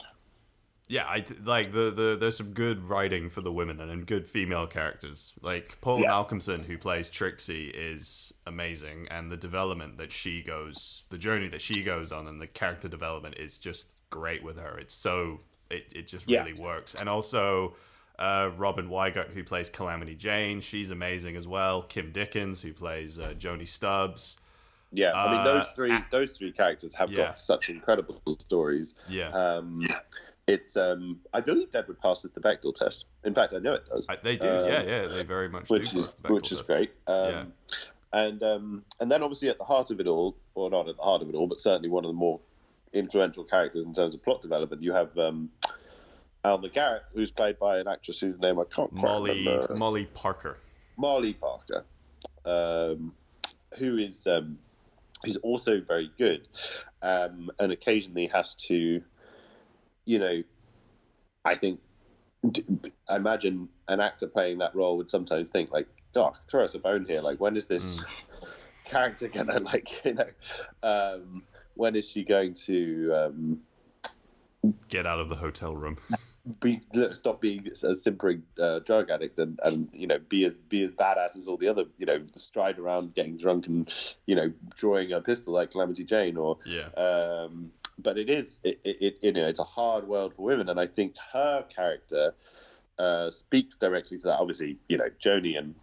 [0.92, 4.28] Yeah, I like the, the there's some good writing for the women and, and good
[4.28, 5.32] female characters.
[5.40, 6.10] Like Paula Yeah.
[6.10, 11.62] Malcomson, who plays Trixie, is amazing, and the development that she goes, the journey that
[11.62, 14.76] she goes on, and the character development is just great with her.
[14.78, 15.38] It's so
[15.70, 16.40] it it just Yeah.
[16.44, 16.94] really works.
[16.94, 17.74] And also
[18.18, 21.80] uh, Robin Weigert, who plays Calamity Jane, she's amazing as well.
[21.84, 24.36] Kim Dickens, who plays uh, Joni Stubbs.
[24.92, 27.28] Yeah, I mean those Uh, three those three characters have Yeah.
[27.28, 28.92] got such incredible stories.
[29.08, 29.30] Yeah.
[29.30, 29.88] Um,
[30.46, 33.04] it's um, I believe Deadwood passes the Bechdel test.
[33.24, 34.06] In fact, I know it does.
[34.08, 36.00] I- they do, Um, yeah, yeah, they very much which do.
[36.00, 36.66] is which is test.
[36.68, 36.92] great.
[37.06, 37.44] Um, Yeah.
[38.14, 41.02] And um, and then obviously at the heart of it all, or not at the
[41.02, 42.40] heart of it all, but certainly one of the more
[42.92, 45.48] influential characters in terms of plot development, you have um,
[46.44, 49.74] Alma Garrett, who's played by an actress whose name I can't quite Molly remember.
[49.78, 50.58] Molly Parker.
[50.98, 51.84] Marley Parker,
[52.44, 53.14] um,
[53.78, 54.58] who is um,
[55.24, 56.46] who's also very good,
[57.00, 59.02] um, and occasionally has to,
[60.04, 60.42] you know,
[61.44, 61.80] I think,
[63.08, 66.78] I imagine an actor playing that role would sometimes think like, "God, throw us a
[66.78, 67.20] bone here!
[67.20, 68.02] Like, when is this
[68.84, 70.28] character gonna like, you know,
[70.82, 73.60] um, when is she going to?" Um,
[74.88, 75.98] Get out of the hotel room.
[76.60, 76.80] be
[77.12, 80.90] stop being a simpering uh, drug addict and, and you know be as be as
[80.90, 83.92] badass as all the other you know stride around getting drunk and
[84.26, 86.88] you know drawing a pistol like Calamity Jane or Yeah.
[86.96, 87.70] um,
[88.02, 90.68] but it is it, it, it you know it's a hard world for women.
[90.68, 92.34] And I think her character
[92.98, 94.38] uh, speaks directly to that.
[94.38, 95.74] Obviously you know Joni and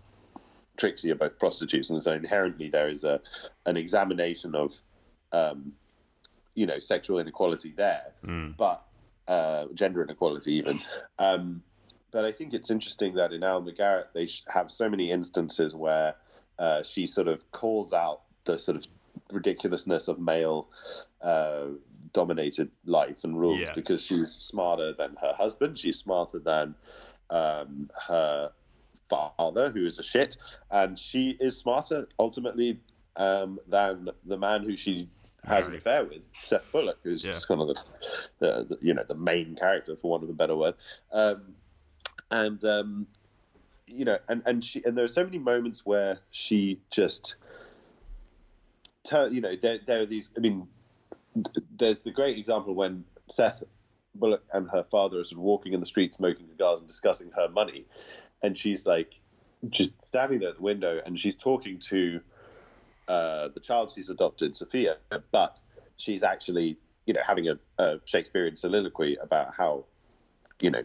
[0.77, 3.19] Trixie are both prostitutes and so inherently there is a
[3.65, 4.75] an examination of
[5.31, 5.73] um,
[6.55, 8.13] you know sexual inequality there
[8.57, 8.85] but
[9.27, 10.81] uh, gender inequality even.
[11.19, 11.61] Um,
[12.11, 16.15] but I think it's interesting that in Alma Garrett they have so many instances where
[16.57, 18.87] uh, she sort of calls out the sort of
[19.31, 20.67] ridiculousness of male
[21.21, 21.65] uh,
[22.13, 23.73] dominated life and rules Yeah.
[23.73, 26.75] because she's smarter than her husband, she's smarter than
[27.29, 28.51] um, her
[29.09, 30.37] father, who is a shit,
[30.71, 32.79] and she is smarter ultimately
[33.15, 35.09] um, than the man who she
[35.45, 37.39] has an affair with, Seth Bullock, who's Yeah.
[37.47, 37.83] kind of the,
[38.39, 40.75] the, the you know the main character for want of a better word,
[41.11, 41.55] um,
[42.31, 43.07] and um,
[43.87, 47.35] you know, and and she and there are so many moments where she just
[49.03, 50.29] turn, you know, there there are these.
[50.37, 50.67] I mean,
[51.77, 53.63] there's the great example when Seth
[54.15, 57.31] Bullock and her father are sort of walking in the street, smoking cigars and discussing
[57.35, 57.85] her money,
[58.43, 59.19] and she's like
[59.69, 62.21] just standing there at the window, and she's talking to
[63.07, 64.97] uh, the child she's adopted, Sophia,
[65.31, 65.59] but
[65.97, 69.85] she's actually you know having a, a Shakespearean soliloquy about how
[70.59, 70.83] you know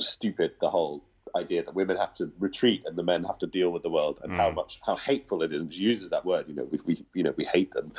[0.00, 1.04] stupid the whole
[1.36, 4.18] idea that women have to retreat and the men have to deal with the world
[4.22, 5.62] and how much how hateful it is.
[5.62, 7.92] And she uses that word you know we, we you know we hate them.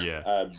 [0.00, 0.20] Yeah.
[0.20, 0.50] um,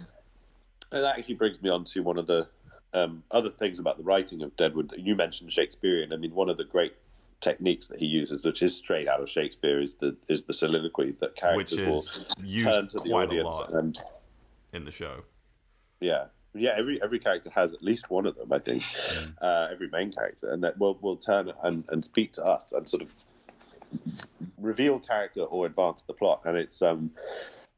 [0.94, 2.48] and that actually brings me on to one of the
[2.94, 4.94] um, other things about the writing of Deadwood.
[4.98, 6.14] You mentioned Shakespearean.
[6.14, 6.94] I mean, one of the great
[7.42, 11.16] techniques that he uses, which is straight out of Shakespeare, is the is the soliloquy
[11.20, 12.04] that characters will
[12.64, 14.00] turn to the audience and
[14.72, 15.24] in the show.
[16.00, 16.26] yeah.
[16.56, 18.84] Yeah, every every character has at least one of them, I think.
[18.84, 19.34] Mm.
[19.42, 22.88] Uh, every main character, and that will will turn and, and speak to us and
[22.88, 23.12] sort of
[24.60, 26.42] reveal character or advance the plot.
[26.46, 27.10] And it's um,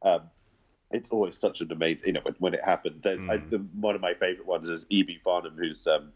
[0.02, 0.24] um
[0.96, 3.02] it's always such an amazing, you know, when, when it happens.
[3.02, 5.20] There's I, the, one of my favorite ones is E.B.
[5.20, 6.12] Farnham, who's um,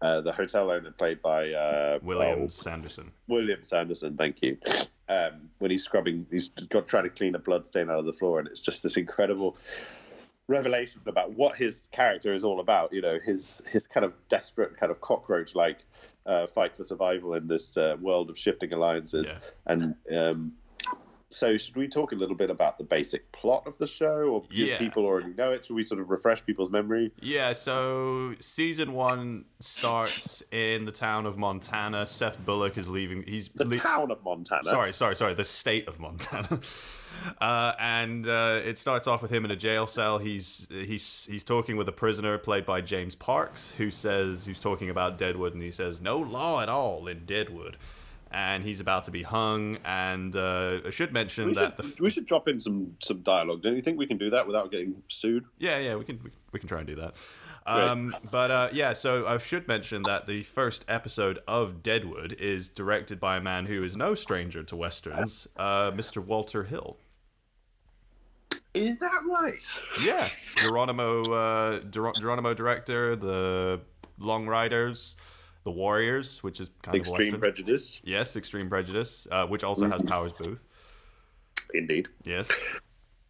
[0.00, 3.10] uh, the hotel owner played by uh, William oh, Sanderson.
[3.28, 4.58] William Sanderson, thank you.
[5.08, 8.12] Um, when he's scrubbing, he's got trying to clean a blood stain out of the
[8.12, 9.56] floor, and it's just this incredible
[10.46, 12.92] revelation about what his character is all about.
[12.92, 15.78] You know, his his kind of desperate, kind of cockroach like
[16.26, 19.28] uh, fight for survival in this uh, world of shifting alliances.
[19.28, 19.38] Yeah.
[19.66, 20.52] And um,
[21.30, 24.40] so, should we talk a little bit about the basic plot of the show, or
[24.42, 24.78] because Yeah.
[24.78, 25.64] people already know it?
[25.64, 27.12] Should we sort of refresh people's memory?
[27.20, 32.06] Yeah, so season one starts in the town of Montana.
[32.06, 33.22] Seth Bullock is leaving.
[33.24, 34.64] He's The le- town of Montana.
[34.64, 35.34] sorry, sorry, sorry.
[35.34, 36.60] The state of Montana.
[37.40, 40.18] Uh, and uh, it starts off with him in a jail cell.
[40.18, 44.88] He's he's he's talking with a prisoner played by James Parks, who says who's talking
[44.88, 47.76] about Deadwood, and he says no law at all in Deadwood,
[48.30, 49.78] and he's about to be hung.
[49.84, 53.20] And uh, I should mention We that should, the we should drop in some some
[53.20, 53.62] dialogue.
[53.62, 55.44] Don't you think we can do that without getting sued?
[55.58, 57.14] Yeah, yeah, we can we, we can try and do that.
[57.66, 62.68] Um, but uh, yeah, so I should mention that the first episode of Deadwood is
[62.68, 66.24] directed by a man who is no stranger to westerns, uh, Mr.
[66.24, 66.96] Walter Hill.
[68.72, 69.60] Is that right?
[70.02, 73.80] Yeah, Geronimo, uh, Ger- Geronimo director, the
[74.18, 75.16] Long Riders,
[75.64, 77.40] the Warriors, which is kind of Extreme western.
[77.40, 80.62] prejudice, yes, Extreme Prejudice, uh, which also has Powers Boothe.
[81.74, 82.08] indeed.
[82.24, 82.48] Yes.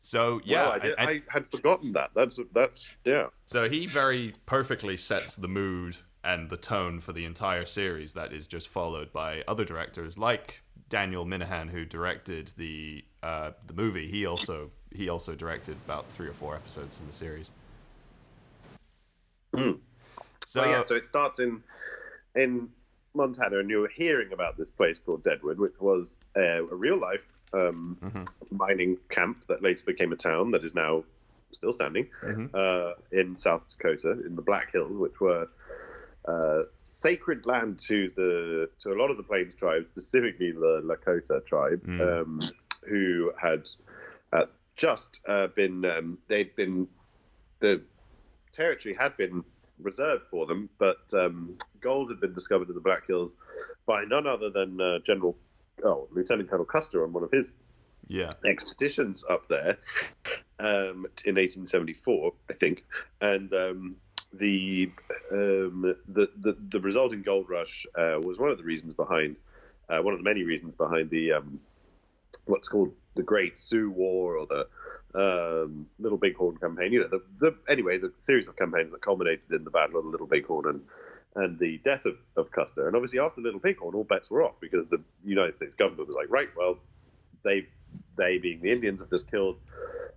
[0.00, 2.10] So yeah, Well, I, did, I- I- had forgotten that.
[2.14, 3.26] That's that's yeah.
[3.46, 8.32] So he very perfectly sets the mood and the tone for the entire series that
[8.32, 14.06] is just followed by other directors like Daniel Minahan who directed the uh, the movie.
[14.08, 17.50] He also he also directed about three or four episodes in the series.
[19.54, 19.78] So
[20.46, 21.62] So yeah, so it starts in
[22.34, 22.68] in
[23.14, 26.98] Montana, and you were hearing about this place called Deadwood, which was uh, a real
[26.98, 31.04] life um, mining camp that later became a town that is now
[31.52, 32.08] still standing
[32.54, 35.48] uh, in South Dakota in the Black Hills, which were
[36.26, 41.44] uh, sacred land to the to a lot of the Plains tribes, specifically the Lakota
[41.44, 42.38] tribe, um,
[42.88, 43.68] who had
[44.32, 46.86] uh, just uh, been um, they'd been
[47.58, 47.82] the
[48.52, 49.44] territory had been
[49.82, 53.34] reserved for them, but um, gold had been discovered in the Black Hills
[53.86, 55.36] by none other than uh, General,
[55.84, 57.54] oh, Lieutenant Colonel Custer on one of his
[58.08, 59.78] yeah, expeditions up there
[60.58, 62.84] um, in 1874, I think,
[63.20, 63.96] and um,
[64.32, 64.90] the,
[65.32, 69.36] um, the the the resulting gold rush uh, was one of the reasons behind
[69.88, 71.60] uh, one of the many reasons behind the um,
[72.46, 74.66] what's called the Great Sioux War or the
[75.14, 76.92] um, Little Bighorn campaign.
[76.92, 80.04] You know, the, the anyway the series of campaigns that culminated in the Battle of
[80.04, 80.82] the Little Bighorn and
[81.36, 82.86] and the death of, of Custer.
[82.86, 86.16] And obviously, after Little Bighorn, all bets were off because the United States government was
[86.16, 86.78] like, right, well,
[87.42, 87.66] they
[88.16, 89.58] they being the Indians have just killed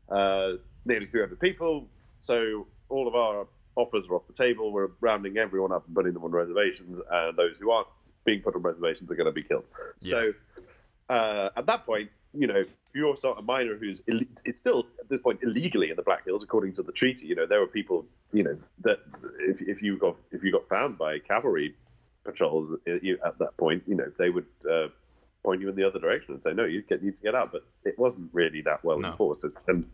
[0.10, 0.54] uh,
[0.86, 1.88] nearly 300 people,
[2.20, 4.72] so all of our offers are off the table.
[4.72, 7.88] We're rounding everyone up and putting them on reservations, and those who aren't
[8.26, 9.66] being put on reservations are going to be killed.
[10.00, 10.34] So
[11.10, 15.10] uh, at that point, you know, if you're a miner who's Ill- it's still at
[15.10, 17.28] this point illegally in the Black Hills according to the treaty.
[17.28, 19.00] You know, there were people, you know, that
[19.40, 21.76] if, if you got if you got found by cavalry
[22.26, 22.92] patrols uh,
[23.26, 24.88] at that point, you know, they would uh,
[25.44, 27.52] point you in the other direction and say, no, you get need to get out.
[27.52, 29.10] But it wasn't really that well No.
[29.12, 29.46] enforced.
[29.46, 29.86] It's, and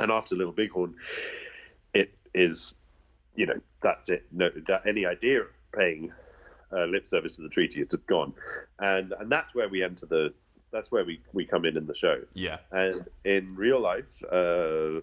[0.00, 0.94] and after Little Bighorn,
[1.94, 2.74] it is,
[3.34, 4.24] you know, that's it.
[4.32, 6.12] No, that any idea of paying
[6.72, 8.32] uh, lip service to the treaty is just gone,
[8.78, 10.32] and and that's where we enter the.
[10.72, 12.22] That's where we, we come in in the show.
[12.34, 15.00] yeah, And in real life, uh,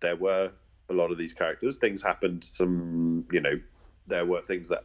[0.00, 0.50] there were
[0.88, 1.78] a lot of these characters.
[1.78, 2.44] Things happened.
[2.44, 3.60] Some, you know,
[4.06, 4.84] there were things that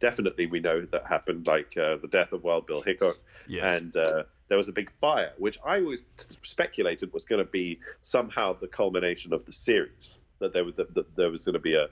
[0.00, 3.78] definitely we know that happened, like uh, the death of Wild Bill Hickok, Yes.
[3.78, 7.50] and uh, there was a big fire, which I always t- speculated was going to
[7.50, 10.18] be somehow the culmination of the series.
[10.38, 11.88] That there was that, that there was going to be a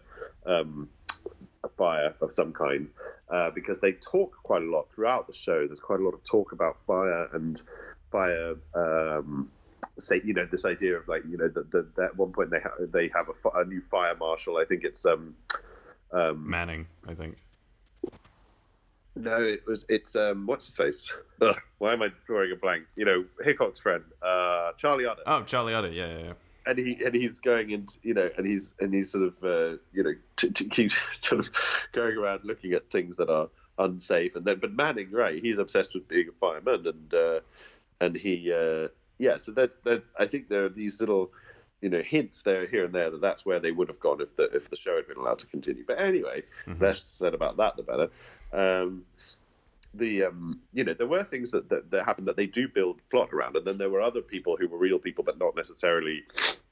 [0.46, 0.88] um,
[1.62, 2.88] a fire of some kind
[3.32, 5.66] uh, because they talk quite a lot throughout the show.
[5.66, 7.60] There's quite a lot of talk about fire and
[8.06, 8.54] fire.
[8.74, 9.50] Um,
[9.98, 12.50] say you know this idea of like you know that the, the, at one point
[12.50, 14.56] they have they have a, fi- a new fire marshal.
[14.58, 15.34] I think it's um
[16.12, 17.38] um Manning, I think.
[19.16, 21.10] no, it was it's um what's his face?
[21.40, 22.84] Ugh, why am I drawing a blank?
[22.96, 25.22] You know Hickok's friend, uh, Charlie Utter.
[25.26, 25.90] Oh, Charlie Utter.
[25.90, 26.32] Yeah, yeah, yeah.
[26.66, 29.76] And he and he's going into you know and he's and he's sort of uh,
[29.92, 31.50] you know t- t- keeps sort of
[31.92, 33.48] going around looking at things that are
[33.78, 37.40] unsafe and then but Manning right he's obsessed with being a fireman and uh,
[38.00, 38.88] and he uh,
[39.18, 41.30] yeah so that's that's I think there are these little
[41.80, 44.36] you know hints there here and there that that's where they would have gone if
[44.36, 45.84] the if the show had been allowed to continue.
[45.86, 46.42] But anyway
[46.78, 48.10] less said about that the better.
[48.52, 49.04] Um,
[49.94, 53.00] the um, you know there were things that, that that happened that they do build
[53.10, 56.22] plot around, and then there were other people who were real people, but not necessarily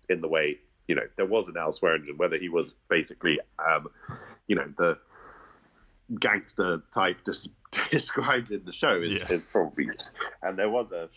[0.08, 0.58] in the way
[0.88, 3.88] you know there was an Al Swearengen, whether he was basically um,
[4.46, 4.98] you know the
[6.18, 7.50] gangster type just
[7.90, 9.30] described in the show is, Yeah.
[9.32, 9.88] is probably,
[10.42, 11.08] and there was a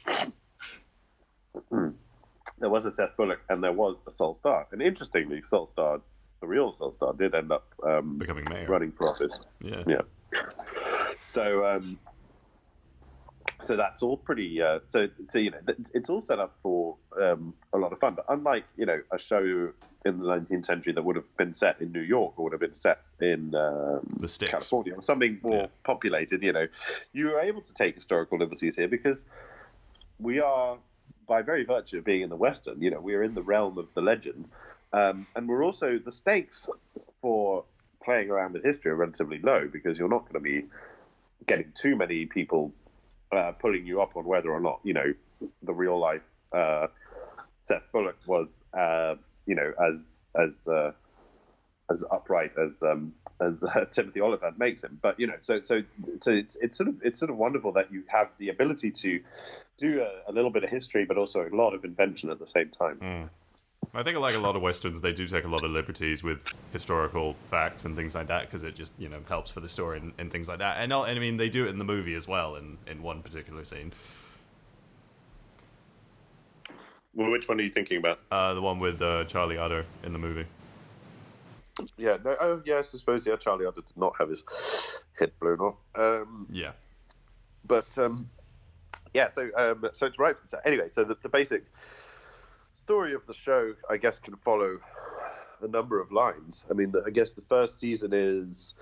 [2.60, 6.02] there was a Seth Bullock and there was a Sol Star, and interestingly, Sol Star,
[6.42, 8.68] the real Sol Star, did end up um, Becoming mayor.
[8.68, 9.40] running for office.
[9.62, 9.84] Yeah.
[9.88, 10.02] Yeah.
[11.20, 12.00] So, um,
[13.62, 14.62] so that's all pretty.
[14.62, 15.60] Uh, so, so you know,
[15.94, 18.16] it's all set up for um, a lot of fun.
[18.16, 19.72] But unlike you know a show
[20.06, 22.60] in the 19th century that would have been set in New York or would have
[22.60, 24.52] been set in um, The sticks.
[24.52, 25.68] California or something more Yeah.
[25.86, 26.68] populated, you know,
[27.14, 29.26] you were able to take historical liberties here because
[30.20, 30.78] we are,
[31.28, 33.78] by very virtue of being in the Western, you know, we are in the realm
[33.78, 34.50] of the legend,
[34.92, 36.70] um, and we're also the stakes
[37.22, 37.64] for
[38.04, 40.68] playing around with history are relatively low because you're not going to be
[41.46, 42.72] getting too many people
[43.32, 45.14] uh, pulling you up on whether or not you know
[45.64, 46.88] the real life uh,
[47.62, 49.16] Seth Bullock was uh,
[49.46, 50.92] you know as as uh,
[51.90, 55.00] as upright as um, as uh, Timothy Olyphant makes him.
[55.02, 55.82] But you know, so so
[56.20, 59.22] so it's it's sort of it's sort of wonderful that you have the ability to
[59.78, 62.48] do a, a little bit of history, but also a lot of invention at the
[62.48, 63.30] same time.
[63.96, 66.52] I think like a lot of westerns, they do take a lot of liberties with
[66.72, 70.00] historical facts and things like that because it just you know helps for the story
[70.00, 70.78] and, and things like that.
[70.80, 73.22] And, and I mean, they do it in the movie as well in in one
[73.22, 73.94] particular scene,
[77.14, 78.20] Well, which one are you thinking about?
[78.32, 80.48] uh, the one with uh, Charlie Utter in the movie.
[81.98, 84.44] Yeah, no, oh yes, I suppose yeah, Charlie Utter did not have his
[85.20, 85.76] head blown off.
[85.96, 86.72] Um, Yeah,
[87.68, 88.28] but um,
[89.14, 90.36] yeah, so um, so it's right.
[90.48, 91.66] So anyway, so the, the basic
[92.84, 94.78] story of the show, I guess, can follow
[95.62, 96.66] a number of lines.
[96.70, 98.74] I mean, the, I guess the first season is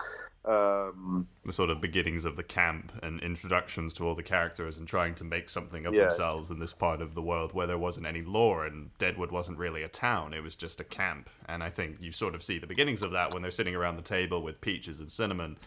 [0.43, 4.87] um, the sort of beginnings of the camp and introductions to all the characters and
[4.87, 6.05] trying to make something of Yeah.
[6.05, 9.59] themselves in this part of the world where there wasn't any law and Deadwood wasn't
[9.59, 11.29] really a town; it was just a camp.
[11.47, 13.97] And I think you sort of see the beginnings of that when they're sitting around
[13.97, 15.57] the table with Peaches and Cinnamon.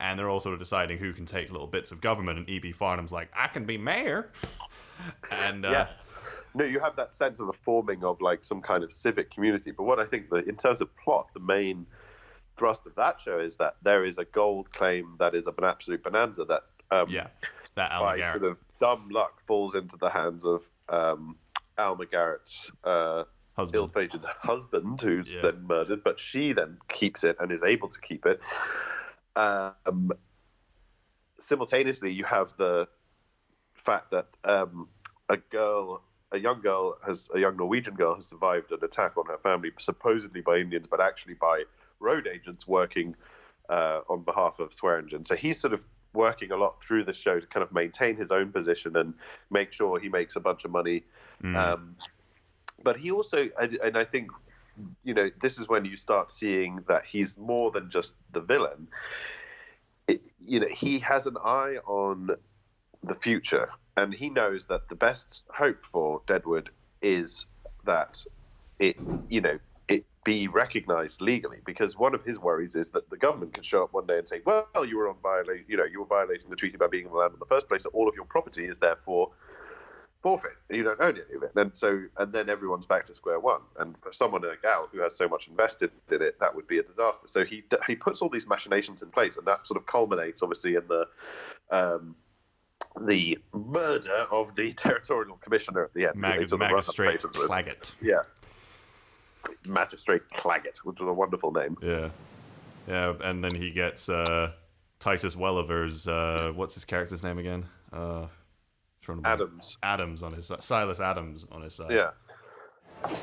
[0.00, 2.72] And they're all sort of deciding who can take little bits of government, and E.B.
[2.72, 4.32] Farnham's like, "I can be mayor,"
[5.30, 5.86] and uh, yeah.
[6.54, 9.72] No, you have that sense of a forming of like some kind of civic community.
[9.72, 11.86] But what I think that in terms of plot, the main
[12.54, 15.64] thrust of that show is that there is a gold claim that is of an
[15.64, 17.26] absolute bonanza that um, yeah,
[17.74, 21.36] that by Alma sort of dumb luck falls into the hands of um,
[21.76, 23.24] Alma Garrett's uh,
[23.56, 23.80] husband.
[23.80, 25.42] ill-fated husband, who's Yeah.
[25.42, 28.40] then murdered, but she then keeps it and is able to keep it.
[29.34, 30.12] Um,
[31.40, 32.88] simultaneously, you have the
[33.74, 34.88] fact that um,
[35.28, 36.02] a girl,
[36.34, 39.70] a young girl, has a young Norwegian girl has survived an attack on her family,
[39.78, 41.62] supposedly by Indians, but actually by
[42.00, 43.14] road agents working
[43.68, 45.26] uh, on behalf of Swearengen.
[45.26, 45.80] So he's sort of
[46.12, 49.14] working a lot through the show to kind of maintain his own position and
[49.50, 51.04] make sure he makes a bunch of money.
[51.56, 51.96] Um,
[52.82, 54.30] but he also, and and I think,
[55.04, 58.88] you know, this is when you start seeing that he's more than just the villain.
[60.06, 62.36] It, you know, he has an eye on
[63.02, 66.70] the future, and he knows that the best hope for Deadwood
[67.02, 67.46] is
[67.84, 68.24] that
[68.78, 68.96] it,
[69.28, 71.58] you know, it be recognized legally.
[71.64, 74.28] Because one of his worries is that the government can show up one day and
[74.28, 77.06] say, "Well, you were on violate, you know, you were violating the treaty by being
[77.06, 77.82] on the land in the first place.
[77.82, 79.30] So all of your property is therefore."
[80.24, 80.52] forfeit.
[80.70, 83.60] You don't own any of it, and so and then everyone's back to square one.
[83.78, 86.78] And for someone like Al who has so much invested in it, that would be
[86.78, 87.28] a disaster.
[87.28, 90.76] So he he puts all these machinations in place, and that sort of culminates, obviously,
[90.76, 91.06] in the
[91.70, 92.16] um,
[93.00, 96.16] the murder of the territorial commissioner at the end.
[96.16, 97.92] Mag- They sort of run up Magistrate the place of the- Claggett.
[98.00, 98.22] Yeah.
[99.66, 101.76] Magistrate Claggett, which is a wonderful name.
[101.82, 102.08] Yeah,
[102.88, 104.52] yeah, and then he gets uh,
[105.00, 107.66] Titus Welliver's uh, what's his character's name again?
[107.92, 108.26] Uh,
[109.02, 109.28] trying to.
[109.28, 109.76] Adams.
[109.82, 111.90] Adams on his Silas Adams on his side.
[111.90, 112.10] Yeah.
[113.02, 113.18] Where's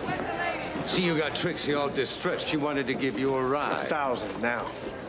[0.00, 0.88] the lady?
[0.88, 2.48] See, you got Trixie all distressed.
[2.48, 3.82] She wanted to give you a ride.
[3.82, 4.66] A Thousand now.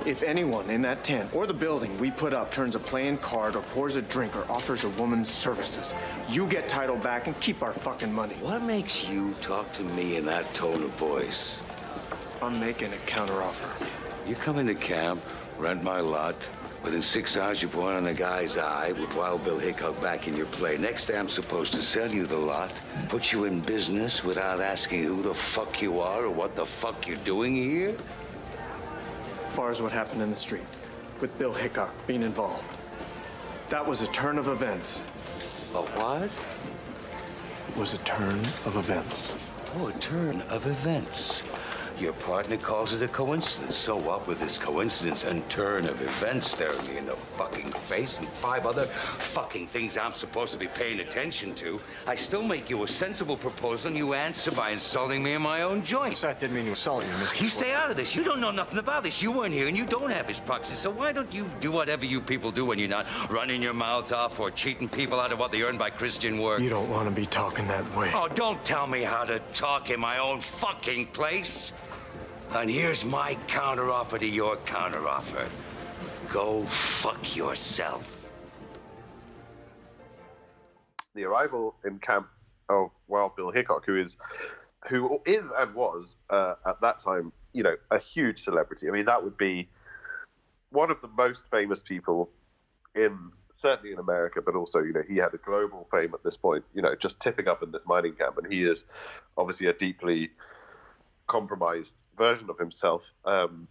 [0.07, 3.57] If anyone in that tent or the building we put up turns a playing card
[3.57, 5.93] or pours a drink or offers a woman services,
[6.29, 8.35] you get title back and keep our fucking money.
[8.35, 11.61] What makes you talk to me in that tone of voice?
[12.41, 13.69] I'm making a counteroffer.
[14.25, 15.21] You come into camp,
[15.57, 16.35] rent my lot.
[16.85, 20.37] Within six hours, you point on a guy's eye with Wild Bill Hickok back in
[20.37, 20.77] your play.
[20.77, 22.71] Next day, I'm supposed to sell you the lot,
[23.09, 27.09] put you in business without asking who the fuck you are or what the fuck
[27.09, 27.93] you're doing here?
[29.57, 30.67] As far as what happened in the street,
[31.19, 32.77] with Bill Hickok being involved.
[33.69, 35.03] That was a turn of events.
[35.73, 36.29] A what?
[37.67, 39.35] It was a turn of events.
[39.77, 41.41] Oh, a turn of events.
[41.99, 43.75] Your partner calls it a coincidence.
[43.75, 48.19] So what with this coincidence and turn of events staring me in the fucking face
[48.19, 51.81] and five other fucking things I'm supposed to be paying attention to?
[52.05, 55.63] I still make you a sensible proposal and you answer by insulting me in my
[55.63, 56.21] own joint.
[56.21, 57.41] That didn't mean to insult you, Mr.
[57.41, 58.15] You stay out of this.
[58.15, 59.23] You don't know nothing about this.
[59.23, 60.75] You weren't here and you don't have his proxy.
[60.75, 64.11] So why don't you do whatever you people do when you're not running your mouths
[64.11, 66.59] off or cheating people out of what they earn by Christian work?
[66.59, 68.11] You don't want to be talking that way.
[68.13, 71.73] Oh, don't tell me how to talk in my own fucking place.
[72.55, 75.47] And here's my counteroffer to your counteroffer.
[76.31, 78.17] Go fuck yourself.
[81.17, 82.27] the arrival in camp
[82.69, 84.15] of Wild Bill Hickok, who is
[84.87, 88.87] who is and was uh, at that time, you know, a huge celebrity.
[88.87, 89.67] I mean, that would be
[90.69, 92.29] one of the most famous people
[92.95, 93.31] in
[93.61, 96.63] certainly in America, but also, you know, he had a global fame at this point.
[96.73, 98.85] You know, just tipping up in this mining camp, and he is
[99.37, 100.29] obviously a deeply
[101.27, 103.03] compromised version of himself.
[103.25, 103.67] Um,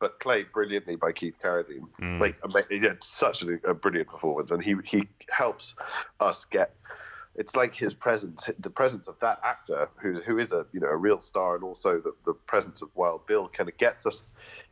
[0.00, 1.86] but played brilliantly by Keith Carradine.
[2.20, 5.74] Like, ama- he had such a, a brilliant performance, and he he helps
[6.20, 6.74] us get.
[7.36, 10.88] It's like his presence, the presence of that actor, who who is a you know
[10.88, 14.24] a real star, and also the, the presence of Wild Bill, kind of gets us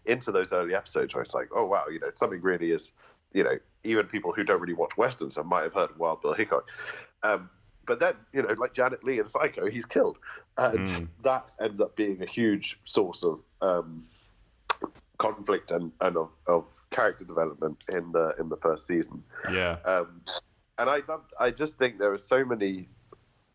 [0.06, 2.92] into those early episodes where it's like, oh wow, you know, something really is,
[3.34, 6.32] you know, even people who don't really watch westerns might have heard of Wild Bill
[6.32, 6.66] Hickok.
[7.22, 7.50] Um,
[7.88, 10.18] but then, you know, like Janet Leigh in Psycho, he's killed,
[10.58, 14.06] and that ends up being a huge source of um,
[15.16, 19.24] conflict and, and of, of character development in the in the first season.
[19.50, 19.78] Yeah.
[19.84, 20.20] Um,
[20.78, 22.88] and I love, I just think there are so many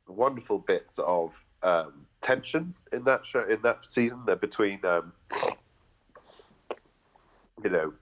[0.08, 4.24] wonderful bits of um, tension in that show in that season.
[4.26, 5.14] They're between, um,
[7.64, 7.94] you know,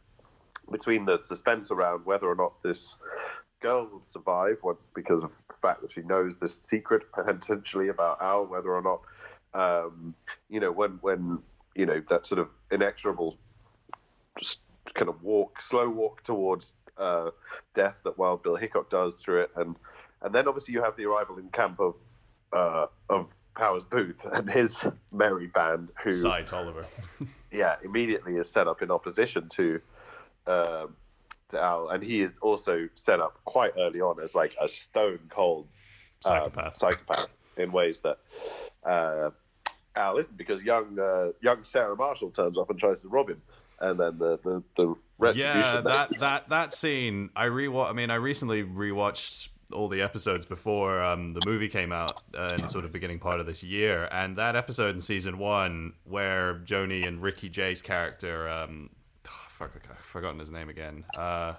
[0.72, 2.96] between the suspense around whether or not this
[3.62, 8.22] girl will survive, what, because of the fact that she knows this secret potentially about
[8.22, 9.02] Al, whether or not,
[9.54, 10.14] um,
[10.50, 11.40] you know, when when
[11.76, 13.38] you know that sort of inexorable,
[14.38, 14.62] just
[14.94, 17.30] kind of walk, slow walk towards uh,
[17.74, 19.76] death that Wild Bill Hickok does through it, and
[20.22, 21.96] and then obviously you have the arrival in camp of
[22.54, 26.86] uh, of Powers Boothe and his merry band, who Cy Tolliver.
[27.52, 29.82] yeah, immediately is set up in opposition to
[30.48, 30.96] um
[31.60, 35.68] Al, and he is also set up quite early on as like a stone cold
[36.26, 36.78] um, Psychopath.
[36.78, 37.28] psychopath
[37.58, 38.20] in ways that
[38.84, 39.32] uh,
[39.96, 43.42] Al isn't, because young uh, young Sarah Marshall turns up and tries to rob him,
[43.80, 44.96] and then the the, the.
[45.36, 47.30] Yeah, that that that scene.
[47.36, 47.92] I rewatch.
[47.92, 52.54] I mean, I recently rewatched all the episodes before um, the movie came out uh,
[52.56, 55.94] in the sort of beginning part of this year, and that episode in season one
[56.04, 58.90] where Joanie and Ricky Jay's character, um,
[59.68, 61.04] fuck, I've forgotten his name again.
[61.18, 61.54] Uh,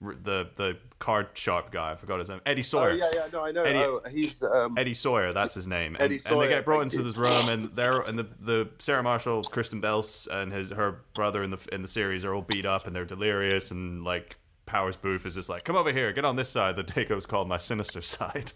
[0.00, 2.40] the the card sharp guy, I forgot his name.
[2.44, 2.92] Eddie Oh Sawyer.
[2.94, 3.62] yeah, yeah, no, I know.
[3.62, 5.94] Eddie- oh, he's um, Eddie Sawyer, that's his name.
[5.94, 9.02] And, Eddie and they get brought into this room, and they're and the, the Sarah
[9.02, 12.66] Marshall, Kristen Bell's, and his her brother in the in the series are all beat
[12.66, 14.36] up and they're delirious, and like
[14.66, 17.48] Powers Boothe is just like, "Come over here, get on this side." The Daco's called
[17.48, 18.52] my sinister side.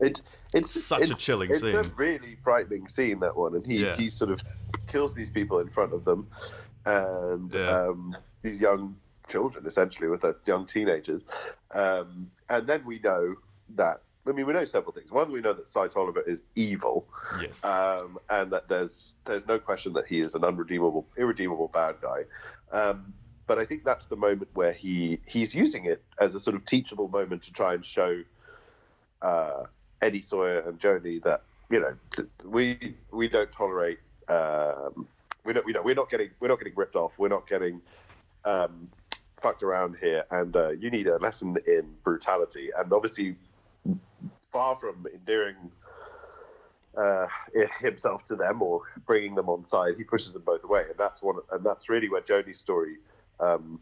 [0.00, 0.20] It,
[0.52, 3.96] it's Such a it's- chilling it's a really frightening scene that one, and he Yeah.
[3.96, 4.42] he sort of
[4.88, 6.26] kills these people in front of them,
[6.86, 7.68] and Yeah.
[7.70, 8.96] um, these young
[9.28, 11.24] children essentially with the young teenagers,
[11.72, 13.34] um, and then we know
[13.76, 14.02] that.
[14.26, 15.10] I mean, we know several things.
[15.10, 17.06] One, we know that Cy Tolliver is evil,
[17.42, 17.62] Yes.
[17.62, 22.24] um, and that there's there's no question that he is an unredeemable, irredeemable bad guy.
[22.72, 23.12] Um,
[23.46, 26.64] but I think that's the moment where he he's using it as a sort of
[26.64, 28.22] teachable moment to try and show
[29.20, 29.64] uh,
[30.00, 31.94] Eddie Sawyer and Joanie that you know
[32.44, 35.06] we we don't tolerate um,
[35.44, 37.80] we don't we don't we're not getting we're not getting ripped off we're not getting
[38.44, 38.88] um,
[39.36, 43.36] fucked around here and uh, you need a lesson in brutality and obviously
[44.50, 45.56] far from endearing
[46.96, 47.26] uh,
[47.80, 51.22] himself to them or bringing them on side he pushes them both away and that's
[51.22, 52.96] one and that's really where Joanie's story
[53.40, 53.80] um,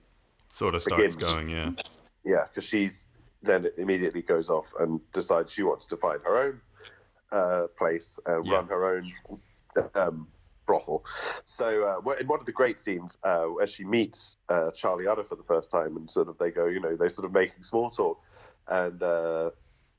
[0.49, 1.17] sort of starts begins.
[1.17, 1.71] going, yeah.
[2.25, 3.09] yeah, because she's
[3.43, 6.61] then immediately goes off and decides she wants to find her own
[7.33, 8.53] uh, place and Yeah.
[8.53, 9.05] run her own
[9.95, 10.29] um,
[10.67, 11.05] brothel.
[11.47, 15.25] So uh, in one of the great scenes, uh, where she meets uh, Charlie Utter
[15.25, 17.63] for the first time, and sort of they go, you know, they're sort of making
[17.63, 18.19] small talk,
[18.69, 19.51] and uh,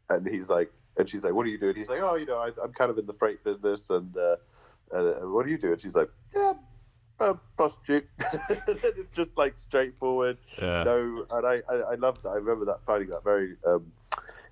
[0.09, 2.38] and he's like, and she's like, "What are you doing?" He's like, "Oh, you know,
[2.38, 4.36] I, I'm kind of in the freight business, and uh,
[4.93, 6.53] uh, what do you do?" And she's like, "Yeah."
[7.20, 8.09] Uh, prostitute.
[8.49, 10.38] it's just like straightforward.
[10.59, 10.84] Yeah.
[10.84, 12.30] No, and I, I, I love that.
[12.30, 13.93] I remember that finding that very um,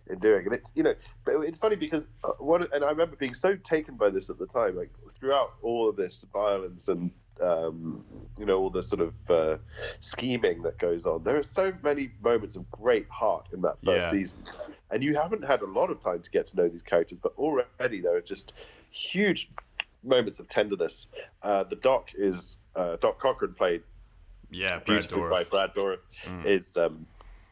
[0.09, 0.45] endearing.
[0.47, 0.93] And it's you know,
[1.25, 4.37] but it's funny because uh, one, and I remember being so taken by this at
[4.37, 4.75] the time.
[4.75, 8.03] Like throughout all of this violence and um,
[8.37, 9.57] you know all the sort of uh,
[9.99, 14.05] scheming that goes on, there are so many moments of great heart in that first
[14.05, 14.11] Yeah.
[14.11, 14.43] season,
[14.89, 17.33] and you haven't had a lot of time to get to know these characters, but
[17.37, 18.53] already there are just
[18.91, 19.49] huge
[20.03, 21.07] moments of tenderness.
[21.41, 23.83] Uh, the Doc is uh, Doc Cochran played
[24.49, 25.43] Yeah, Brad by.
[25.43, 25.99] Brad Dourif
[26.45, 27.05] is um,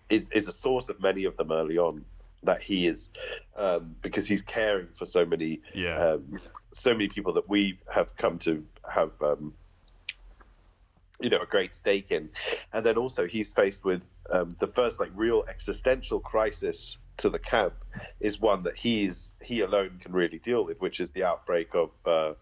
[0.09, 2.05] is is a source of many of them early on.
[2.43, 3.09] That he is
[3.57, 5.97] um, because he's caring for so many Yeah.
[5.97, 6.39] um,
[6.71, 9.53] so many people that we have come to have um,
[11.19, 12.29] you know a great stake in,
[12.71, 17.39] and then also he's faced with um, the first like real existential crisis to the
[17.39, 17.73] camp
[18.21, 21.89] is one that he's he alone can really deal with, which is the outbreak of
[22.05, 22.33] uh,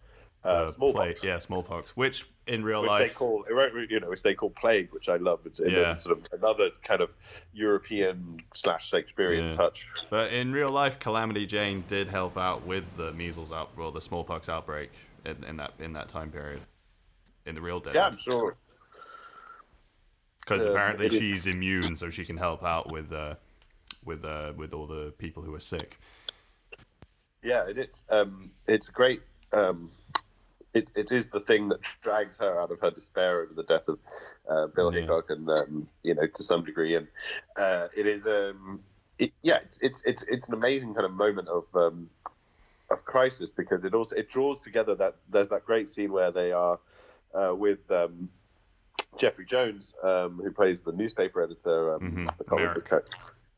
[0.48, 3.46] uh, Uh, smallpox yeah, smallpox, which in real which they life, call
[3.90, 5.42] you know which they call plague, which I love.
[5.46, 7.16] It's, it's sort of another kind of
[7.54, 9.56] European slash Shakespearean Yeah.
[9.56, 9.86] touch.
[10.10, 14.02] but in real life, Calamity Jane did help out with the measles out, well, the
[14.02, 14.92] smallpox outbreak
[15.26, 16.62] in, in that in that time period,
[17.46, 17.92] in the real day.
[17.94, 18.56] Yeah, I'm sure.
[20.40, 23.36] because um, apparently she's immune, so she can help out with uh,
[24.06, 26.00] with uh, with all the people who are sick.
[27.44, 29.22] Yeah, and it's um, it's great.
[29.54, 29.92] Um,
[30.78, 33.88] it, it is the thing that drags her out of her despair over the death
[33.88, 34.00] of
[34.50, 35.02] uh, Bill Yeah.
[35.02, 37.08] Hickok, and um, you know to some degree, and
[37.58, 38.82] uh, it is um,
[39.18, 42.10] it, yeah, it's, it's it's it's an amazing kind of moment of um,
[42.92, 46.52] of crisis because it also it draws together that there's that great scene where they
[46.52, 46.80] are
[47.34, 48.30] uh, with um,
[49.18, 53.04] Jeffrey Jones, um, who plays the newspaper editor, um, Mhm, the comic book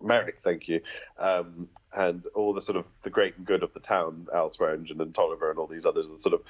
[0.01, 0.81] Merrick, thank you,
[1.17, 4.99] um, and all the sort of the great and good of the town, Al Swearengen
[5.01, 6.41] and Tolliver and all these others, are sort of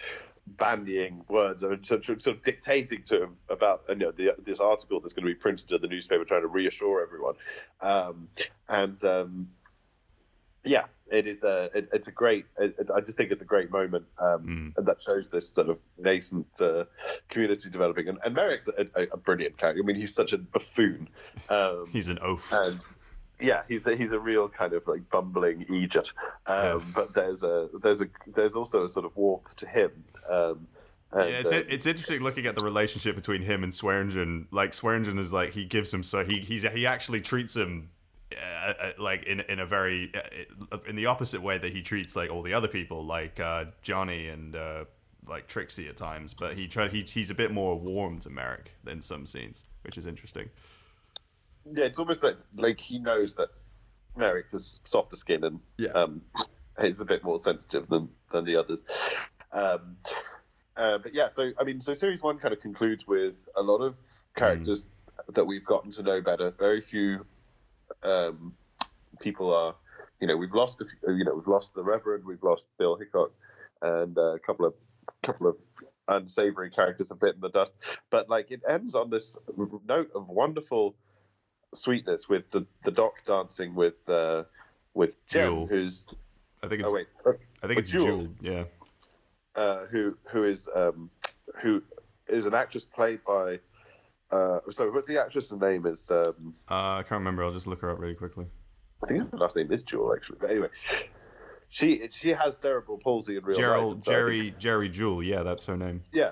[0.57, 4.59] bandying words and sort of, sort of dictating to him about you know the, this
[4.59, 7.35] article that's going to be printed in the newspaper, trying to reassure everyone,
[7.81, 8.27] um,
[8.67, 9.49] and um,
[10.63, 12.45] yeah, it is a it, it's a great.
[12.59, 15.69] It, it- I just think it's a great moment, um, and that shows this sort
[15.69, 16.83] of nascent uh,
[17.29, 18.09] community developing.
[18.09, 19.81] And, and Merrick's a, a, a brilliant character.
[19.81, 21.09] I mean, he's such a buffoon.
[21.49, 22.51] Um, He's an oaf.
[22.53, 22.79] and
[23.39, 26.13] yeah, he's a, he's a real kind of like bumbling Egypt.
[26.47, 30.03] Um, But there's a there's a there's also a sort of warmth to him.
[30.29, 30.67] Um,
[31.11, 34.45] and, yeah, it's, uh, it's interesting looking at the relationship between him and Swearengen.
[34.51, 37.89] Like Swearengen is like he gives him so he he's he actually treats him
[38.37, 40.11] uh, uh, like in in a very
[40.71, 43.65] uh, in the opposite way that he treats like all the other people, like uh,
[43.81, 44.85] Johnny and uh,
[45.27, 46.33] like Trixie at times.
[46.33, 49.97] But he try he he's a bit more warm to Merrick in some scenes, which
[49.97, 50.49] is interesting.
[51.65, 53.49] Yeah, it's almost like like he knows that
[54.15, 55.91] Merrick has softer skin and Yeah.
[55.91, 56.21] um,
[56.79, 58.83] is a bit more sensitive than than the others.
[59.51, 59.97] Um,
[60.75, 63.79] uh, but yeah, so I mean, so series one kind of concludes with a lot
[63.79, 63.95] of
[64.35, 64.87] characters
[65.27, 66.51] that we've gotten to know better.
[66.51, 67.25] Very few
[68.03, 68.53] um,
[69.19, 69.75] people are,
[70.21, 72.95] you know, we've lost, a few, you know, we've lost the Reverend, we've lost Bill
[72.95, 73.31] Hickok,
[73.81, 74.73] and uh, a couple of
[75.23, 75.59] couple of
[76.07, 77.73] unsavory characters have bitten the dust.
[78.09, 79.37] But like, it ends on this
[79.85, 80.95] note of wonderful
[81.73, 84.43] sweetness with the the doc dancing with uh,
[84.93, 85.67] with Jem, Jewel.
[85.67, 86.03] who's
[86.63, 87.07] I think it's oh wait,
[87.63, 88.05] I think it's Jewel.
[88.05, 88.27] Jewel.
[88.41, 88.63] Yeah.
[89.55, 91.09] uh, who who is um,
[91.61, 91.81] who
[92.27, 93.59] is an actress played by.
[94.31, 95.85] Uh, sorry, what's the actress's name?
[95.87, 97.43] Is um, Uh, I can't remember.
[97.43, 98.45] I'll just look her up really quickly.
[99.03, 100.37] I think her last name is Jewell actually.
[100.41, 100.67] But anyway,
[101.69, 104.03] she she has cerebral palsy in real Gerald life.
[104.05, 105.23] so I think- Geri Geri Jewell.
[105.23, 106.03] Yeah, that's her name.
[106.11, 106.31] yeah.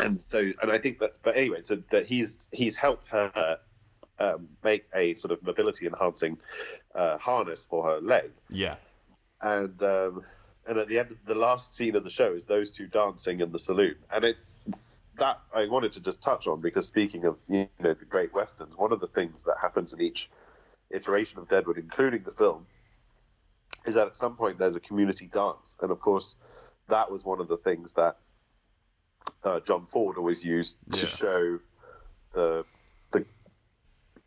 [0.00, 1.18] And so, and I think that's.
[1.18, 3.58] But anyway, so that he's he's helped her
[4.18, 6.38] um, make a sort of mobility enhancing
[6.94, 8.30] uh, harness for her leg.
[8.50, 8.76] Yeah.
[9.40, 10.22] and um,
[10.66, 13.40] and at the end of the last scene of the show is those two dancing
[13.40, 14.54] in the saloon, and it's
[15.16, 18.76] that I wanted to just touch on because speaking of you know the great westerns,
[18.76, 20.30] one of the things that happens in each
[20.90, 22.66] iteration of Deadwood, including the film,
[23.86, 26.36] is that at some point there's a community dance, and of course
[26.88, 28.16] that was one of the things that
[29.42, 31.06] uh, John Ford always used to Yeah.
[31.08, 31.58] show
[32.32, 32.64] the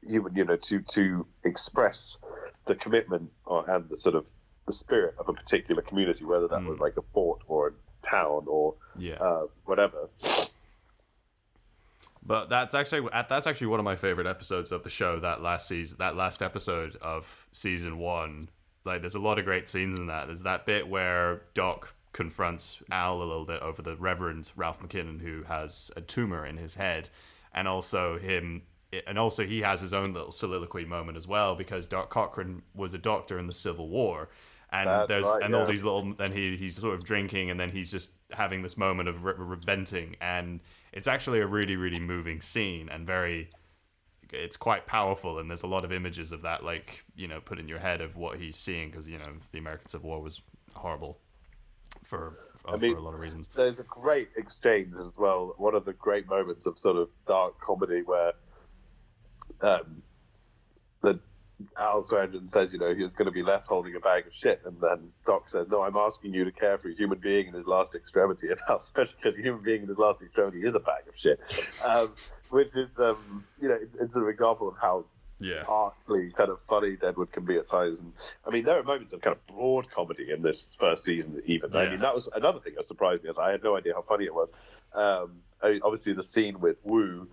[0.08, 2.18] human, you know, to to express
[2.66, 4.30] the commitment or, and the sort of
[4.66, 6.84] the spirit of a particular community, whether that was hmm.
[6.84, 7.72] like a fort or a
[8.05, 9.16] town or Yeah.
[9.16, 10.10] uh, whatever.
[12.26, 15.20] But that's actually uh, that's actually one of my favorite episodes of the show.
[15.20, 18.49] That last season, that last episode of season one,
[18.84, 20.28] Like, there's a lot of great scenes in that.
[20.28, 25.22] There's that bit where Doc confronts Al a little bit over the Reverend Ralph McKinnon,
[25.22, 27.10] who has a tumor in his head,
[27.53, 28.64] and also him.
[29.06, 32.94] And also, he has his own little soliloquy moment as well because Doc Cochran was
[32.94, 34.30] a doctor in the Civil War,
[34.70, 37.60] and That's there's right, and all these little and he he's sort of drinking and
[37.60, 40.60] then he's just having this moment of re- re- venting and
[40.92, 43.50] it's actually a really really moving scene and very
[44.34, 47.60] it's quite powerful and there's a lot of images of that like you know put
[47.60, 50.42] in your head of what he's seeing because you know the American Civil War was
[50.74, 51.18] horrible
[52.04, 55.56] for I mean, for a lot of reasons There's a great exchange as well.
[55.58, 58.34] One of the great moments of sort of dark comedy where
[59.62, 60.02] um,
[61.02, 61.20] the
[61.78, 64.34] Al Swearengen says, you know, he was going to be left holding a bag of
[64.34, 67.48] shit, and then Doc says, "No, I'm asking you to care for a human being
[67.48, 70.62] in his last extremity," and Al Swearengen, because a human being in his last extremity
[70.62, 71.39] is a bag of shit,
[71.84, 72.14] um,
[72.50, 75.06] which is, um, you know, it's, it's an example of how
[75.39, 78.00] yeah artfully kind of funny Deadwood can be at times.
[78.00, 78.14] And
[78.45, 81.76] I mean, there are moments of kind of broad comedy in this first season, even.
[81.76, 84.04] I mean, that was another thing that surprised me, as I had no idea how
[84.04, 84.50] funny it was.
[84.93, 87.28] Um, I mean, obviously, the scene with Wu,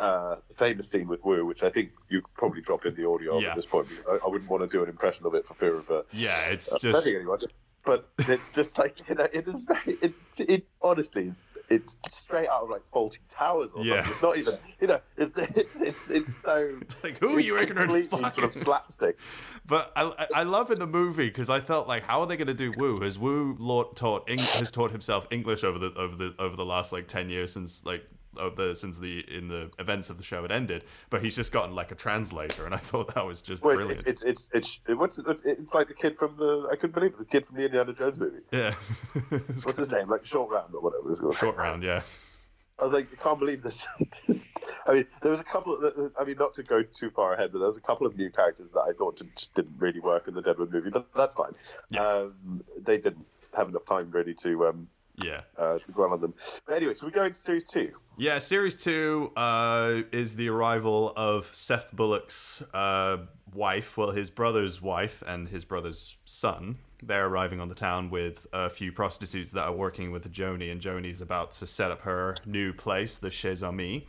[0.00, 3.08] uh, the famous scene with Wu, which I think you could probably drop in the
[3.08, 3.50] audio Yeah.
[3.50, 3.88] at this point.
[4.08, 6.36] I, I wouldn't want to do an impression of it for fear of uh, yeah
[6.50, 7.38] it's uh, just anyone.
[7.82, 9.96] But it's just like you know, it is very.
[10.02, 11.44] It, it honestly is.
[11.70, 14.04] It's straight out of like Fawlty Towers or Yeah.
[14.04, 14.12] something.
[14.12, 14.54] It's not even.
[14.82, 16.78] You know, it's it's it's, it's so.
[17.02, 19.18] like who it's you reckon are fucking sort of slapstick.
[19.66, 22.48] But I, I- love in the movie because I felt like, how are they going
[22.48, 23.00] to do Wu?
[23.00, 23.56] Has Wu
[23.94, 27.54] taught has taught himself English over the over the over the last like ten years
[27.54, 28.04] since like
[28.36, 31.50] of the since the in the events of the show had ended, but he's just
[31.52, 34.06] gotten like a translator, and I thought that was just Well, brilliant.
[34.06, 36.94] it's it's it's it, what's it, it's, it's like the kid from the I couldn't
[36.94, 38.38] believe it, the kid from the Indiana Jones movie.
[38.52, 38.74] yeah,
[39.64, 40.08] What's his name?
[40.08, 41.34] Like Short Round or whatever it was called.
[41.36, 42.02] short round, yeah,
[42.78, 43.86] I was like, I can't believe this.
[44.26, 44.46] this-
[44.86, 45.74] I mean, there was a couple.
[45.84, 48.16] Of, I mean, not to go too far ahead, but there was a couple of
[48.16, 51.34] new characters that I thought just didn't really work in the Deadwood movie, but that's
[51.34, 51.52] fine.
[51.90, 52.02] Yeah.
[52.06, 53.26] Um, they didn't
[53.56, 54.88] have enough time really to um,
[55.24, 55.42] yeah.
[55.56, 56.34] uh, to dwell on them.
[56.66, 57.92] But anyway, so we go into series two.
[58.16, 63.18] Yeah, series two uh, is the arrival of Seth Bullock's uh,
[63.54, 66.78] wife, well, his brother's wife and his brother's son.
[67.02, 70.82] They're arriving on the town with a few prostitutes that are working with Joanie, and
[70.82, 74.02] Joanie's about to set up her new place, the Chez Amis.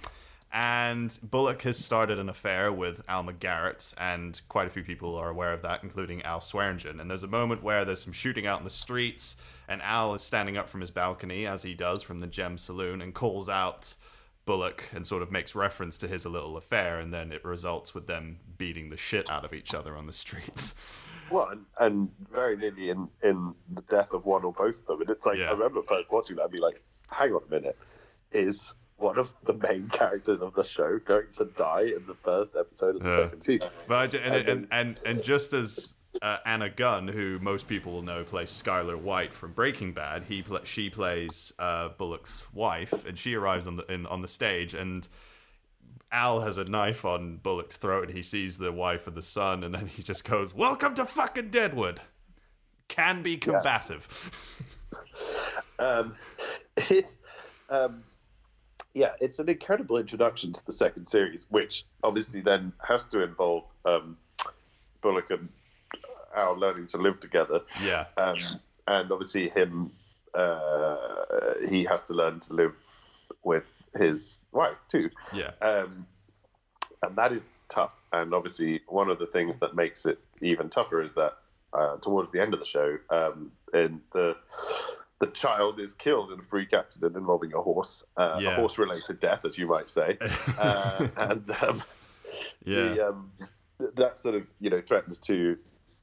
[0.54, 5.30] And Bullock has started an affair with Alma Garrett, and quite a few people are
[5.30, 7.00] aware of that, including Al Swearengen.
[7.00, 9.38] And there's a moment where there's some shooting out in the streets,
[9.72, 13.02] and Al is standing up from his balcony, as he does from the Gem Saloon,
[13.02, 13.96] and calls out
[14.46, 18.08] Bullock and sort of makes reference to his little affair, and then it results with
[18.08, 20.76] them beating the shit out of each other on the streets.
[21.30, 25.02] Well, and, and very nearly in, in the death of one or both of them.
[25.02, 25.50] And it's like, Yeah.
[25.50, 27.78] I remember first watching that and be like, hang on a minute.
[28.34, 32.52] Is one of the main characters of the show going to die in the first
[32.60, 33.24] episode of the Yeah.
[33.24, 33.70] second season?
[33.88, 37.68] But I ju- and, And and, and, and just as uh, Anna Gunn, who most
[37.68, 42.54] people will know plays Skyler White from Breaking Bad, he pla she plays uh, Bullock's
[42.54, 45.08] wife, and she arrives on the in, on the stage, and
[46.12, 49.64] Al has a knife on Bullock's throat, and he sees the wife and the son,
[49.64, 52.02] and then he just goes, "Welcome to fucking Deadwood."
[52.88, 54.58] Can be combative.
[55.80, 56.14] Um,
[56.78, 57.18] it's
[57.70, 58.04] um,
[58.94, 63.64] yeah, it's an incredible introduction to the second series, which obviously then has to involve
[63.86, 64.18] um,
[65.02, 65.50] Bullock and
[66.36, 67.62] Al learning to live together.
[67.84, 68.38] yeah, um,
[68.88, 69.92] and obviously him
[70.34, 70.96] uh,
[71.70, 72.74] he has to learn to live
[73.44, 75.10] with his wife too.
[75.34, 76.06] Yeah, um,
[77.04, 77.94] and that is tough.
[78.14, 81.34] And obviously one of the things that makes it even tougher is that
[81.74, 84.36] uh, towards the end of the show um, in the
[85.20, 88.54] the child is killed in a freak accident involving a horse, uh, Yeah.
[88.54, 90.18] a horse-related death, as you might say,
[90.58, 91.84] uh, and um,
[92.66, 93.32] yeah, the, um,
[93.80, 95.58] th- that sort of you know threatens to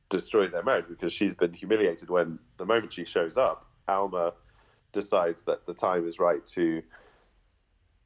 [0.09, 4.33] destroy their marriage because she's been humiliated when the moment she shows up, Alma
[4.93, 6.83] decides that the time is right to,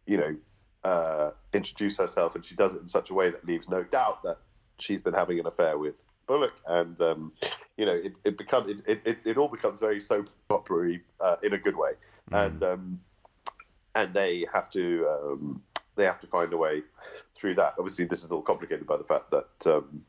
[0.06, 0.36] you know,
[0.84, 4.22] uh, introduce herself, and she does it in such a way that leaves no doubt
[4.24, 4.38] that
[4.78, 5.94] she's been having an affair with
[6.26, 7.32] Bullock, and um,
[7.76, 11.52] you know, it it become it, it, it, all becomes very soap opera uh, in
[11.52, 11.92] a good way,
[12.32, 13.00] and um,
[13.94, 15.62] and they have to um,
[15.96, 16.82] they have to find a way
[17.34, 17.74] through that.
[17.78, 20.02] Obviously, this is all complicated by the fact that um,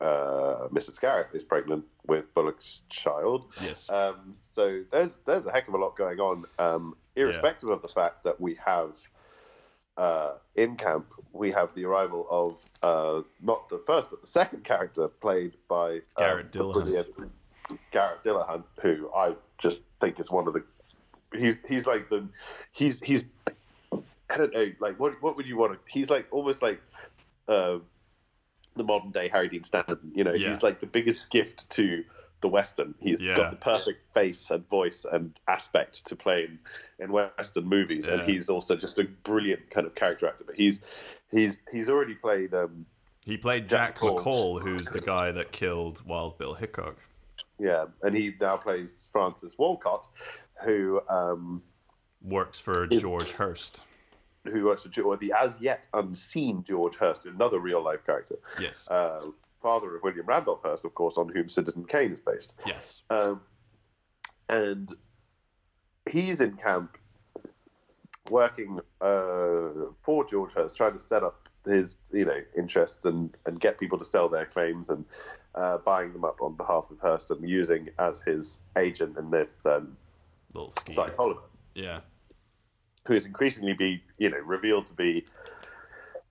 [0.00, 1.00] uh, Mrs.
[1.00, 3.46] Garrett is pregnant with Bullock's child.
[3.62, 4.16] yes, Um,
[4.50, 8.24] so there's there's a heck of a lot going on, um, irrespective of the fact
[8.24, 8.96] that we have
[9.96, 14.64] uh, in camp we have the arrival of uh, not the first but the second
[14.64, 17.30] character played by um, Garrett Dillahunt.
[17.90, 20.62] Garrett Dillahunt, who I just think is one of the
[21.34, 22.28] he's he's like the
[22.72, 23.24] he's he's
[23.92, 26.80] I don't know like what what would you want to he's like almost like
[27.48, 27.78] uh,
[28.76, 30.12] the modern day Harry Dean Stanton.
[30.14, 30.50] You know, Yeah.
[30.50, 32.04] he's like the biggest gift to
[32.42, 32.94] the Western.
[33.00, 33.36] He's Yeah.
[33.36, 36.58] got the perfect face and voice and aspect to play in,
[36.98, 40.44] in Western movies, and he's also just a brilliant kind of character actor.
[40.46, 40.80] But he's
[41.30, 42.52] he's he's already played.
[42.54, 42.86] Um,
[43.24, 44.20] He played Jack Jack McCall.
[44.20, 46.96] McCall, who's the guy that killed Wild Bill Hickok.
[47.58, 50.06] yeah, and he now plays Francis Wolcott,
[50.64, 51.62] who um,
[52.22, 53.80] Works for Is- George Hearst.
[54.46, 58.86] Who works for or the as yet unseen George Hearst, another real life character, Yes.
[58.88, 59.20] uh,
[59.62, 62.52] father of William Randolph Hearst, of course, on whom Citizen Kane is based.
[62.66, 63.00] yes.
[63.10, 63.40] Um,
[64.48, 64.92] and
[66.08, 66.96] he's in camp
[68.30, 73.58] working uh, for George Hearst, trying to set up his, you know, interests and, and
[73.58, 75.04] get people to sell their claims and
[75.56, 79.66] uh, buying them up on behalf of Hearst and using as his agent in this
[79.66, 79.96] um,
[80.54, 80.94] Little scheme.
[81.74, 82.00] Yeah.
[83.06, 85.24] Who is increasingly be, you know, revealed to be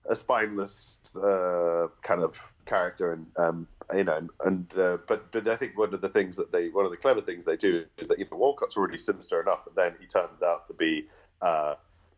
[0.08, 5.48] a spineless uh, kind of character, and um, you know, and, and uh, but but
[5.48, 7.84] I think one of the things that they, one of the clever things they do
[7.98, 11.06] is that you know Wolcott's already sinister enough, and then he turns out to be
[11.42, 11.74] uh,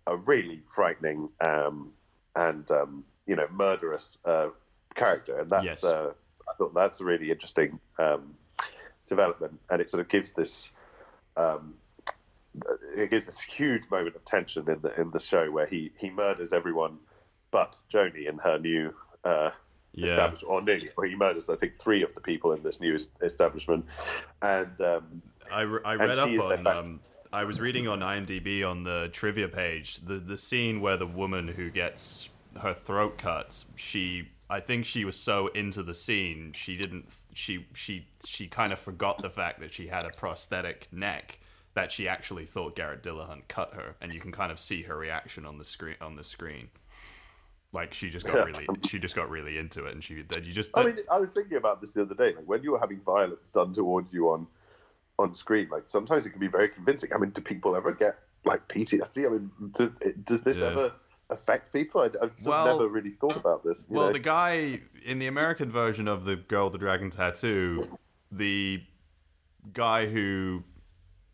[0.07, 1.93] a really frightening um,
[2.37, 4.49] and um, you know murderous uh,
[4.95, 5.85] character, and that's Yes.
[5.85, 6.13] uh,
[6.49, 8.35] I thought that's a really interesting um,
[9.07, 10.73] development, and it sort of gives this.
[11.37, 11.75] Um,
[12.97, 16.11] it gives this huge moment of tension in the in the show where he he
[16.11, 16.99] murders everyone
[17.51, 18.95] but Joanie and her new
[19.25, 19.51] uh,
[19.93, 20.07] Yeah.
[20.09, 22.99] establishment, or nearly, or he murders I think three of the people in this new
[23.23, 23.87] establishment,
[24.43, 26.67] and um, I, re- I read up on.
[26.67, 27.01] Um,
[27.33, 31.49] I was reading on IMDb on the trivia page the the scene where the woman
[31.49, 32.31] who gets
[32.63, 33.65] her throat cut.
[33.77, 37.07] She, I think she was so into the scene she didn't.
[37.35, 41.39] She she she kind of forgot the fact that she had a prosthetic neck
[41.79, 44.97] that she actually thought Garrett Dillahunt cut her, and you can kind of see her
[44.97, 46.71] reaction on the screen on the screen.
[47.73, 48.43] Like she just got Yeah.
[48.45, 51.19] really, she just got really into it, and she that you just I mean I
[51.21, 54.13] was thinking about this the other day, like when you were having violence done towards
[54.13, 54.49] you on
[55.21, 57.13] on screen, like sometimes it can be very convincing.
[57.15, 59.27] I mean, do people ever get like PTSD?
[59.27, 59.91] I mean, does,
[60.25, 60.67] does this Yeah.
[60.71, 60.93] ever
[61.31, 62.01] affect people?
[62.01, 63.87] I, I've Well- never really thought about this.
[63.89, 64.13] Well, know?
[64.13, 67.99] the guy in the American version of the Girl with the Dragon Tattoo,
[68.33, 68.83] the
[69.73, 70.65] guy who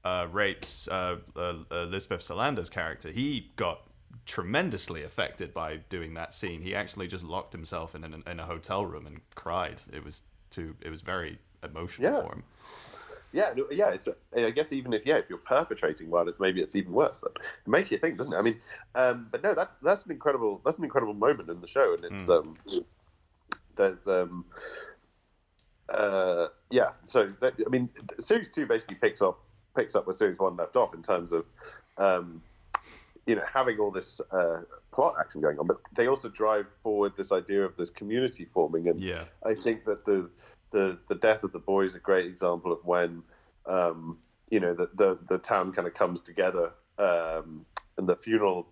[0.05, 3.83] uh, rapes uh, uh, Elizabeth Salander's character, he got
[4.27, 6.63] tremendously affected by doing that scene.
[6.63, 9.83] He actually just locked himself in, an, in a hotel room and cried.
[9.93, 10.77] It was too.
[10.81, 12.21] It was very emotional Yeah.
[12.23, 12.43] for him.
[13.33, 13.91] Yeah, yeah.
[13.91, 17.17] It's, I guess even if yeah, if you're perpetrating violence, maybe it's even worse.
[17.21, 18.37] But it makes you think, doesn't it?
[18.37, 18.61] I mean,
[18.95, 22.05] um, but no, that's that's an incredible that's an incredible moment in the show, and
[22.05, 22.57] it's um,
[23.75, 24.45] there's um,
[25.89, 26.93] uh, yeah.
[27.03, 27.89] So that, I mean,
[28.21, 29.41] series two basically picks up
[29.75, 31.45] picks up where series one left off in terms of
[31.99, 32.43] um,
[33.27, 34.63] you know having all this uh,
[34.93, 38.89] plot action going on, but they also drive forward this idea of this community forming,
[38.89, 39.25] and Yeah.
[39.45, 40.31] I think that the
[40.71, 43.23] the the death of the boy is a great example of when
[43.67, 44.19] um,
[44.51, 47.65] you know the, the the town kind of comes together, um,
[47.99, 48.67] and the funeral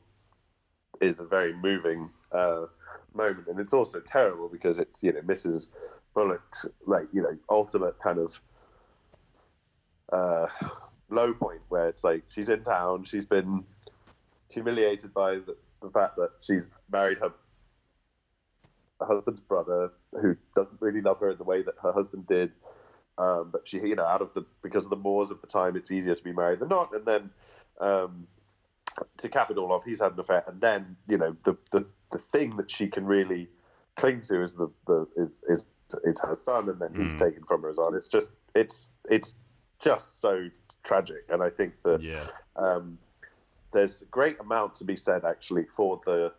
[1.00, 2.66] is a very moving uh,
[3.14, 5.68] moment, and it's also terrible because it's you know Mrs.
[6.14, 8.40] Bullock's like you know ultimate kind of
[10.12, 10.46] uh,
[11.12, 13.64] low point where it's like she's in town, she's been
[14.48, 17.32] humiliated by the, the fact that she's married her
[19.00, 22.52] husband's brother who doesn't really love her in the way that her husband did.
[23.18, 25.76] Um, but she, you know, out of the because of the mores of the time,
[25.76, 26.94] it's easier to be married than not.
[26.94, 27.30] And then
[27.80, 28.26] um,
[29.18, 31.86] to cap it all off, he's had an affair, and then you know the the,
[32.10, 33.48] the thing that she can really
[33.96, 35.70] cling to is the, the is is
[36.04, 37.94] it's her son, and then he's taken from her as well.
[37.94, 39.34] It's just it's it's
[39.82, 40.48] just so
[40.84, 42.26] tragic, and I think that Yeah.
[42.56, 42.98] um,
[43.72, 46.32] there's a great amount to be said actually for the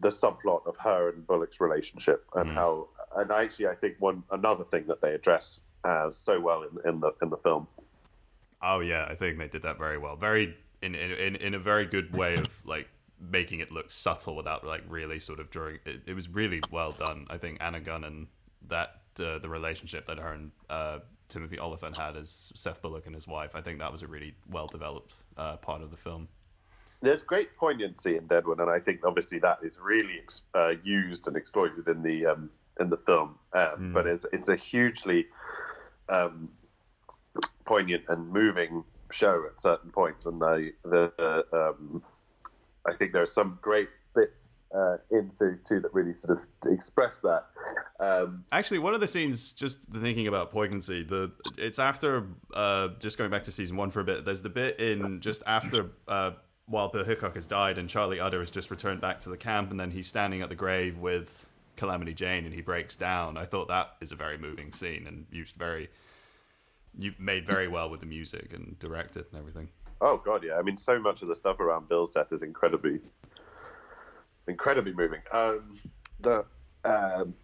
[0.00, 2.86] the subplot of her and Bullock's relationship and how
[3.16, 7.00] and actually I think one another thing that they address uh, so well in, in
[7.00, 7.66] the in the film.
[8.60, 10.16] Oh yeah, I think they did that very well.
[10.16, 12.88] Very in in in, in a very good way of like
[13.18, 15.78] making it look subtle without like really sort of drawing.
[15.86, 17.26] It, it was really well done.
[17.30, 18.26] I think Anna Gunn and
[18.68, 20.98] that uh, the relationship that her and uh,
[21.28, 23.54] Timothy Olyphant had as Seth Bullock and his wife.
[23.54, 26.28] I think that was a really well developed uh, part of the film.
[27.00, 31.26] There's great poignancy in Deadwood, and I think obviously that is really ex- uh, used
[31.26, 32.50] and exploited in the um,
[32.80, 33.38] in the film.
[33.52, 35.26] Um, But it's it's a hugely
[36.08, 36.48] um,
[37.64, 42.02] poignant and moving show at certain points, and I the uh, um,
[42.86, 46.72] I think there are some great bits uh, in series two that really sort of
[46.72, 47.46] express that.
[48.00, 53.18] Um, Actually, one of the scenes, just thinking about poignancy, the it's after uh, just
[53.18, 54.24] going back to season one for a bit.
[54.24, 56.32] There's the bit in just after uh,
[56.66, 59.70] while Bill Hickok has died and Charlie Utter has just returned back to the camp,
[59.70, 61.46] and then he's standing at the grave with
[61.76, 63.36] Calamity Jane and he breaks down.
[63.36, 65.88] I thought that is a very moving scene and used very
[66.96, 69.68] you made very well with the music and directed and everything.
[70.00, 70.54] Oh god, yeah.
[70.54, 73.00] I mean, so much of the stuff around Bill's death is incredibly,
[74.48, 75.20] incredibly moving.
[75.32, 75.78] Um,
[76.20, 76.44] the
[76.84, 77.34] um,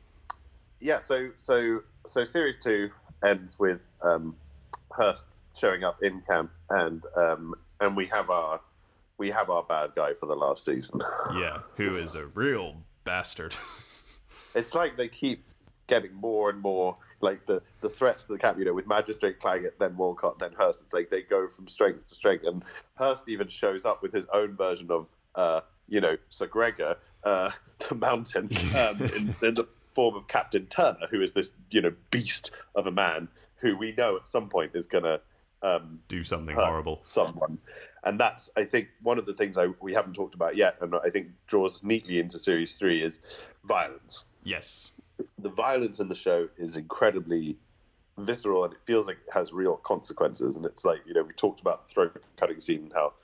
[0.81, 2.91] yeah, so so so series two
[3.25, 4.37] ends with um,
[4.91, 8.61] Hearst showing up in camp, and um, and we have our
[9.19, 11.03] we have our bad guy for the last season.
[11.35, 13.57] Yeah, who is a real bastard.
[14.55, 15.45] it's like they keep
[15.87, 19.39] getting more and more like the the threats to the camp, you know, with Magistrate
[19.41, 20.83] Claggett, then Wolcott, then Hearst.
[20.83, 22.63] It's like they go from strength to strength, and
[22.95, 25.61] Hearst even shows up with his own version of, uh,
[25.91, 27.51] you know, Sir Gregor, uh,
[27.89, 31.93] the Mountain, um, in, in the form of Captain Turner, who is this, you know,
[32.11, 35.21] beast of a man who we know at some point is going to
[35.63, 37.03] um, do something horrible.
[37.05, 37.59] Someone,
[38.05, 40.95] and that's I think one of the things I, we haven't talked about yet, and
[40.95, 43.21] I think draws neatly into series three is
[43.65, 44.25] violence.
[44.43, 44.91] Yes,
[45.39, 47.59] the violence in the show is incredibly
[48.19, 50.57] visceral and it feels like it has real consequences.
[50.57, 53.15] And it's like, you know, we talked about the throat cutting scene and how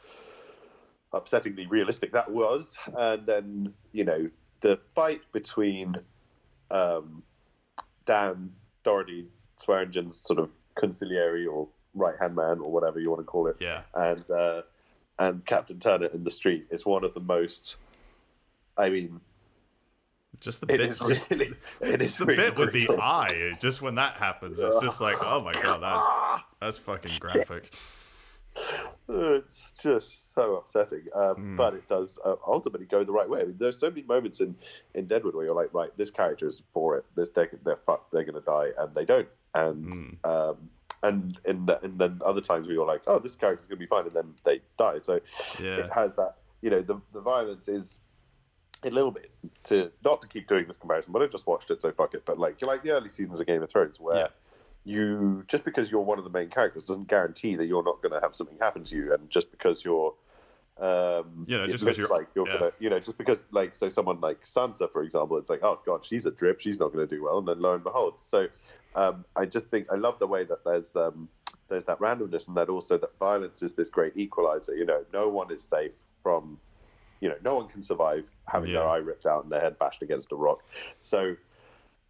[1.12, 2.78] upsettingly realistic that was.
[2.96, 4.30] And then, you know,
[4.60, 5.96] the fight between
[6.70, 7.22] um,
[8.04, 8.52] Dan,
[8.84, 9.26] Dority,
[9.58, 13.56] Swearengen's sort of conciliary or right hand man or whatever you want to call it.
[13.60, 13.82] Yeah.
[13.94, 14.62] And, uh,
[15.18, 17.76] and Captain Turner in the street is one of the most,
[18.76, 19.20] I mean,
[20.40, 21.50] just the bit, just, really,
[21.98, 23.56] just the really bit with the eye.
[23.60, 27.72] Just when that happens, it's just like, oh my god, that's that's fucking graphic.
[29.08, 31.56] It's just so upsetting, um, mm.
[31.56, 33.40] but it does uh, ultimately go the right way.
[33.40, 34.56] I mean, there's so many moments in,
[34.94, 37.04] in Deadwood where you're like, right, this character is for it.
[37.14, 38.12] This they're, they're fucked.
[38.12, 39.28] They're gonna die, and they don't.
[39.54, 40.26] And mm.
[40.28, 40.70] um,
[41.02, 43.86] and in the, and then other times where you're like, oh, this character's gonna be
[43.86, 44.98] fine, and then they die.
[44.98, 45.20] So
[45.60, 45.76] yeah.
[45.76, 46.36] it has that.
[46.62, 48.00] You know, the the violence is
[48.84, 49.30] a little bit
[49.64, 52.24] to not to keep doing this comparison, but I just watched it, so fuck it.
[52.24, 54.26] But like you like the early seasons of Game of Thrones, where yeah.
[54.86, 58.12] You just because you're one of the main characters doesn't guarantee that you're not going
[58.12, 60.14] to have something happen to you, and just because you're
[60.78, 62.58] um, yeah, just because you're like you're yeah.
[62.58, 65.80] gonna, you know, just because like so someone like Sansa, for example, it's like, oh
[65.84, 68.14] god, she's a drip, she's not going to do well, and then lo and behold.
[68.20, 68.46] So
[68.94, 71.28] um, I just think I love the way that there's um,
[71.68, 74.76] there's that randomness, and that also that violence is this great equalizer.
[74.76, 76.58] You know, no one is safe from
[77.20, 78.80] you know, no one can survive having yeah.
[78.80, 80.62] their eye ripped out and their head bashed against a rock.
[81.00, 81.36] So,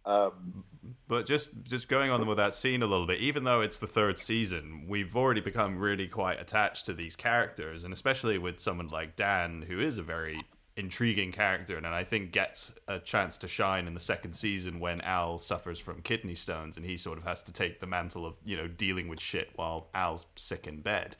[0.07, 0.63] um,
[1.07, 3.87] but just just going on with that scene a little bit, even though it's the
[3.87, 8.87] third season, we've already become really quite attached to these characters, and especially with someone
[8.87, 10.41] like Dan, who is a very
[10.77, 15.01] intriguing character, and I think gets a chance to shine in the second season when
[15.01, 18.35] Al suffers from kidney stones, and he sort of has to take the mantle of
[18.45, 21.17] you know dealing with shit while Al's sick in bed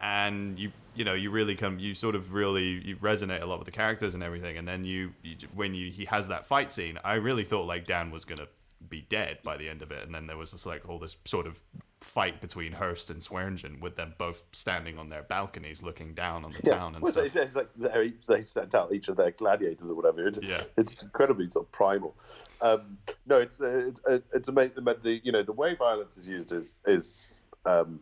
[0.00, 3.58] and you you know you really come you sort of really you resonate a lot
[3.58, 6.70] with the characters and everything and then you, you when you he has that fight
[6.70, 8.46] scene i really thought like dan was gonna
[8.88, 11.16] be dead by the end of it and then there was this like all this
[11.24, 11.60] sort of
[12.00, 16.50] fight between Hearst and Swearengen with them both standing on their balconies looking down on
[16.52, 16.74] the yeah.
[16.74, 17.34] town and well, stuff.
[17.34, 20.26] It's, like they, they sent out each of their gladiators or whatever.
[20.26, 20.62] It's, yeah.
[20.76, 22.14] it's incredibly sort of primal.
[22.60, 24.00] Um, no, it's it's,
[24.32, 24.84] it's amazing.
[24.84, 28.00] The you know the way violence is used is is um,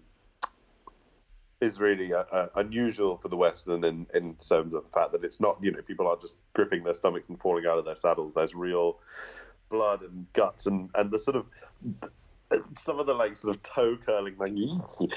[1.64, 5.24] is really uh, uh, unusual for the Western in, in terms of the fact that
[5.24, 7.96] it's not, you know, people are just gripping their stomachs and falling out of their
[7.96, 8.34] saddles.
[8.34, 8.98] There's real
[9.70, 11.46] blood and guts and, and the sort of
[12.72, 14.52] some of the like sort of toe curling like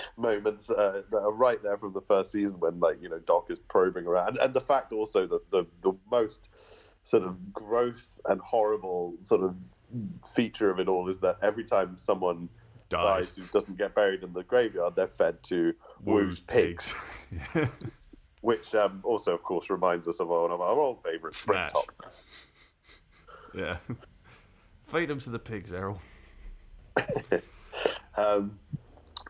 [0.17, 3.47] moments uh, that are right there from the first season when like you know Doc
[3.49, 6.47] is probing around and, and the fact also that the the most
[7.03, 9.55] sort of gross and horrible sort of
[10.33, 12.49] feature of it all is that every time someone
[12.89, 13.35] dies.
[13.35, 15.73] who doesn't get buried in the graveyard, they're fed to
[16.05, 16.41] pigs.
[16.41, 16.95] pigs.
[18.41, 21.73] Which um, also, of course, reminds us of one of our old favourites, Snatch.
[23.53, 23.77] Yeah.
[24.85, 25.99] Feed them to the pigs, Errol.
[28.17, 28.59] um,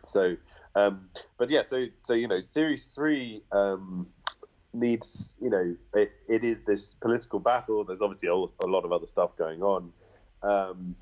[0.02, 0.36] so,
[0.74, 4.06] um, but yeah, so so you know, series three um,
[4.74, 7.84] needs you know it, it is this political battle.
[7.84, 9.92] There's obviously a, a lot of other stuff going on.
[10.42, 10.94] Um,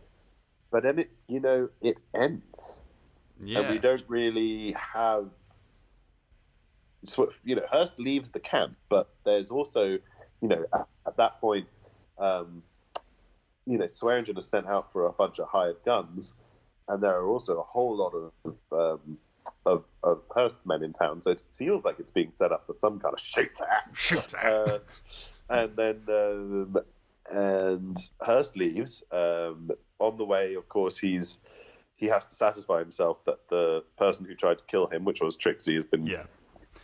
[0.70, 2.84] but then it, you know, it ends,
[3.40, 3.60] yeah.
[3.60, 5.28] and we don't really have.
[7.04, 9.98] So, you know, Hearst leaves the camp, but there's also,
[10.40, 11.68] you know, at, at that point,
[12.18, 12.62] um,
[13.64, 16.34] you know, Swearengen is sent out for a bunch of hired guns,
[16.88, 18.12] and there are also a whole lot
[18.44, 19.18] of um,
[19.66, 21.20] of, of Hearst men in town.
[21.20, 23.58] So it feels like it's being set up for some kind of shoot
[23.96, 24.78] Shoot uh,
[25.48, 26.76] and then um,
[27.30, 29.04] and Hearst leaves.
[29.10, 31.38] Um, on the way, of course, he's
[31.96, 35.34] he has to satisfy himself that the person who tried to kill him, which was
[35.34, 36.24] Trixie, has been yeah.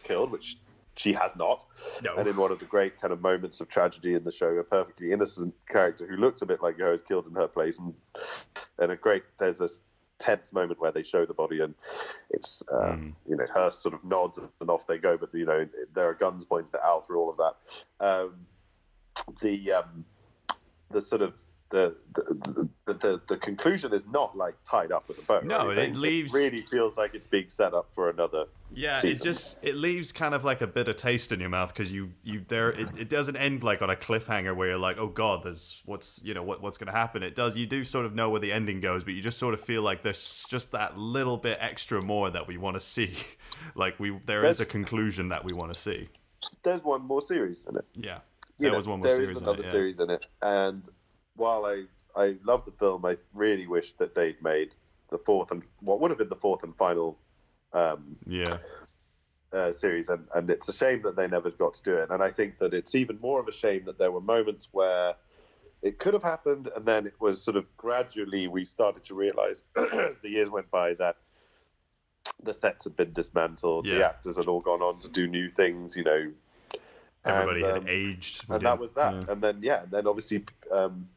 [0.04, 0.56] killed, which
[0.96, 1.64] she has not.
[2.02, 2.16] No.
[2.16, 4.64] And in one of the great kind of moments of tragedy in the show, a
[4.64, 7.94] perfectly innocent character who looks a bit like her is killed in her place, and
[8.78, 9.82] and a great there's this
[10.18, 11.74] tense moment where they show the body and
[12.30, 12.96] it's uh,
[13.28, 16.14] you know her sort of nods and off they go, but you know there are
[16.14, 18.04] guns pointed at Al through all of that.
[18.04, 18.46] Um,
[19.40, 20.04] the um,
[20.90, 21.36] the sort of
[21.72, 25.40] the the, the the the conclusion is not like tied up with a bow.
[25.40, 28.44] No, it leaves- really feels like it's being set up for another.
[28.74, 31.90] Yeah, it just it leaves kind of like a bitter taste in your mouth because
[31.90, 35.08] you you there it, it doesn't end like on a cliffhanger where you're like oh
[35.08, 38.14] god there's what's you know what what's gonna happen it does you do sort of
[38.14, 40.96] know where the ending goes but you just sort of feel like there's just that
[40.96, 43.14] little bit extra more that we want to see
[43.74, 46.08] like we there is a conclusion that we want to see
[46.62, 47.84] There's one more series in it.
[47.94, 48.20] yeah
[48.58, 49.70] you there know, was one more there series is in it, yeah.
[49.70, 50.88] series in it, and
[51.36, 54.70] while I I love the film, I really wish that they'd made
[55.10, 57.18] the fourth and what would have been the fourth and final
[57.72, 58.58] um, yeah
[59.52, 62.10] uh, series, and, and it's a shame that they never got to do it.
[62.10, 65.14] And I think that it's even more of a shame that there were moments where
[65.82, 69.64] it could have happened, and then it was sort of gradually we started to realize
[69.76, 71.16] as the years went by that
[72.42, 75.96] the sets had been dismantled, the actors had all gone on to do new things,
[75.96, 76.30] you know.
[77.24, 79.12] everybody and, had um, aged and that was that.
[79.12, 79.24] Yeah.
[79.28, 81.08] And then yeah, and then obviously, um,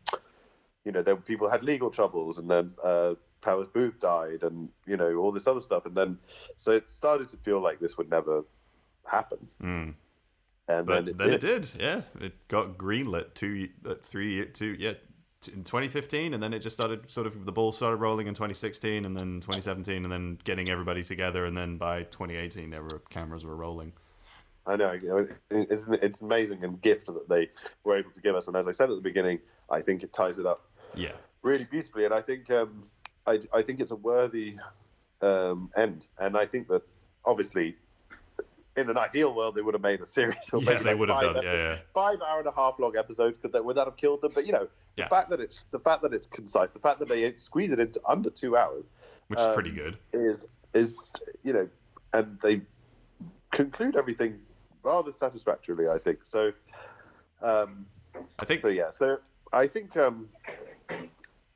[0.86, 4.95] you know, there people had legal troubles, and then uh, Powers Boothe died, and you
[4.95, 6.17] know all this other stuff, and then
[6.55, 8.43] so it started to feel like this would never
[9.05, 9.47] happen.
[9.61, 9.93] Mm.
[10.67, 11.43] And but then it then did.
[11.43, 14.93] it did yeah it got greenlit two uh, three two yeah
[15.53, 19.05] in 2015 and then it just started sort of the ball started rolling in 2016
[19.05, 23.45] and then 2017 and then getting everybody together and then by 2018 there were cameras
[23.45, 23.93] were rolling
[24.67, 24.99] I know,
[25.51, 27.49] it's it's amazing and gift that they
[27.83, 28.47] were able to give us.
[28.47, 31.14] And as I said at the beginning, I think it ties it up yeah
[31.46, 32.06] really beautifully.
[32.06, 32.84] And I think um,
[33.26, 34.58] I I think it's a worthy
[35.22, 36.08] um, end.
[36.20, 36.84] And I think that
[37.24, 37.76] obviously.
[38.78, 40.50] In an ideal world, they would have made a series.
[40.52, 41.78] Or Yeah, maybe they like would have five done, yeah, yeah.
[41.93, 44.34] Five hour and a half long episodes could that would that have killed them?
[44.36, 44.68] But you know,
[44.98, 45.08] the Yeah.
[45.08, 48.02] fact that it's the fact that it's concise, the fact that they squeeze it into
[48.06, 48.89] under two hours,
[49.30, 51.70] which is um, pretty good is is you know,
[52.12, 52.64] and they
[53.54, 54.41] conclude everything
[54.84, 56.26] rather satisfactorily, I think.
[56.26, 56.52] So,
[57.41, 57.86] um,
[58.41, 58.91] I think so yeah.
[58.91, 59.20] So
[59.54, 60.28] I think um,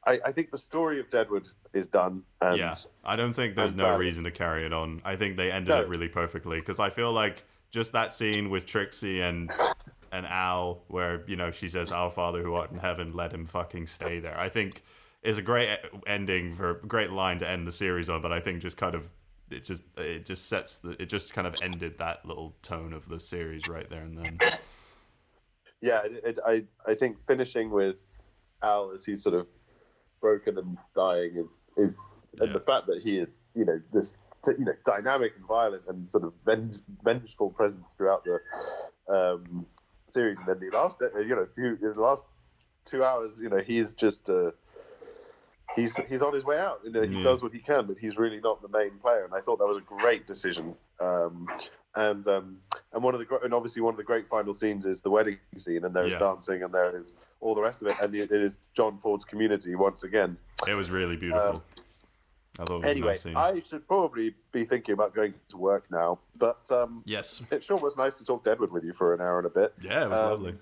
[0.10, 2.72] I, I think the story of Deadwood is done, and yeah
[3.04, 4.00] I don't think there's no valid.
[4.00, 5.82] reason to carry it on I think they ended No.
[5.82, 9.52] it really perfectly because I feel like just that scene with Trixie and
[10.12, 13.46] and Al where you know she says our father who art in heaven let him
[13.46, 14.84] fucking stay there I think
[15.22, 15.70] is a great
[16.08, 18.96] ending for a great line to end the series on but I think just kind
[18.96, 19.04] of
[19.52, 23.08] it just it just sets the it just kind of ended that little tone of
[23.10, 24.38] the series right there and then
[25.82, 27.98] yeah, it, it, I I think finishing with
[28.62, 29.48] Al as he sort of
[30.22, 32.08] broken and dying is is
[32.40, 34.18] and the fact that he is you know this
[34.48, 38.40] you know dynamic and violent and sort of venge, vengeful presence throughout the
[39.14, 39.66] um,
[40.08, 42.30] series, and then the last uh, you know few in the last
[42.86, 44.30] two hours, you know he's just.
[44.30, 44.52] Uh,
[45.76, 46.82] He's, he's on his way out.
[46.84, 47.24] You know, he Yeah.
[47.24, 49.24] does what he can, but he's really not the main player.
[49.24, 50.76] And I thought that was a great decision.
[51.00, 51.48] Um,
[51.96, 52.58] and um,
[52.94, 55.38] and one of the and obviously one of the great final scenes is the wedding
[55.58, 56.20] scene, and there is Yeah.
[56.20, 59.76] dancing, and there is all the rest of it, and it is John Ford's community
[59.76, 60.38] once again.
[60.68, 61.64] it was really beautiful
[62.60, 65.34] I thought it was a Anyway, nice scene I should probably be thinking about going
[65.50, 68.92] to work now, but um, yes it sure was nice to talk Deadwood with you
[68.94, 69.74] for an hour and a bit.
[69.82, 70.56] yeah it was Um, lovely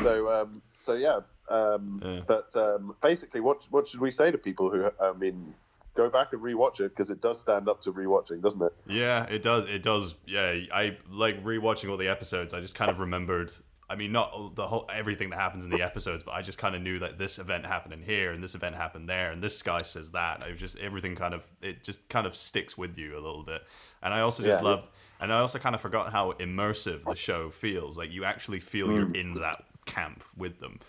[0.00, 2.20] So um, so yeah, um, Yeah.
[2.26, 5.54] but um, basically, what what should we say to people who I mean,
[5.96, 8.72] go back and rewatch it because it does stand up to rewatching, doesn't it?
[8.86, 9.68] Yeah, it does.
[9.68, 10.14] It does.
[10.26, 12.54] Yeah, I like rewatching all the episodes.
[12.54, 13.52] I just kind of remembered.
[13.88, 16.74] I mean, not the whole everything that happens in the episodes, but I just kind
[16.74, 19.62] of knew that this event happened in here and this event happened there, and this
[19.62, 20.42] guy says that.
[20.42, 23.44] I was just everything kind of it just kind of sticks with you a little
[23.44, 23.62] bit.
[24.02, 24.68] And I also just Yeah.
[24.68, 24.90] loved,
[25.20, 27.96] and I also kind of forgot how immersive the show feels.
[27.96, 29.16] Like you actually feel you're mm.
[29.16, 30.80] in that camp with them.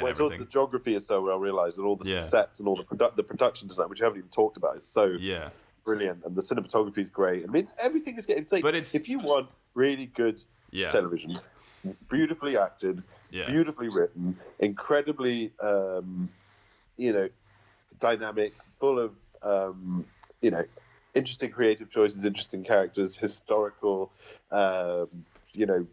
[0.00, 2.20] Well, it's all, the geography is so well realized, and all the Yeah.
[2.20, 4.86] sets and all the produ- the production design, which you haven't even talked about, is
[4.86, 5.50] so yeah,
[5.84, 7.44] brilliant, and the cinematography is great.
[7.44, 8.44] I mean, everything is getting.
[8.62, 11.38] But it's- if you want really good yeah, television,
[12.08, 16.30] beautifully acted, yeah, beautifully written, incredibly, um,
[16.96, 17.28] you know,
[17.98, 20.06] dynamic, full of, um,
[20.40, 20.64] you know,
[21.14, 24.12] interesting creative choices, interesting characters, historical,
[24.50, 25.08] um,
[25.52, 25.86] you know,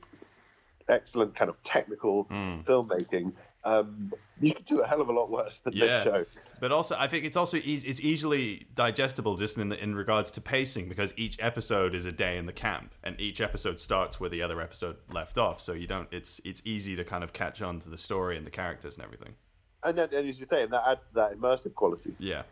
[0.88, 2.64] excellent kind of technical Mm.
[2.66, 3.34] filmmaking.
[3.66, 5.86] Um, you could do a hell of a lot worse than Yeah.
[5.86, 6.26] this show.
[6.62, 10.32] But also, I think it's also easy, it's easily digestible just in the, in regards
[10.32, 14.20] to pacing because each episode is a day in the camp, and each episode starts
[14.20, 15.60] where the other episode left off.
[15.60, 16.08] So you don't.
[16.12, 19.04] It's it's easy to kind of catch on to the story and the characters and
[19.04, 19.36] everything.
[19.84, 22.14] And then, and as you say, and that adds to that immersive quality.
[22.18, 22.44] Yeah,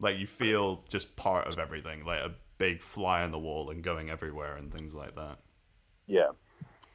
[0.00, 3.82] like you feel just part of everything, like a big fly on the wall and
[3.84, 5.38] going everywhere and things like that.
[6.08, 6.28] yeah,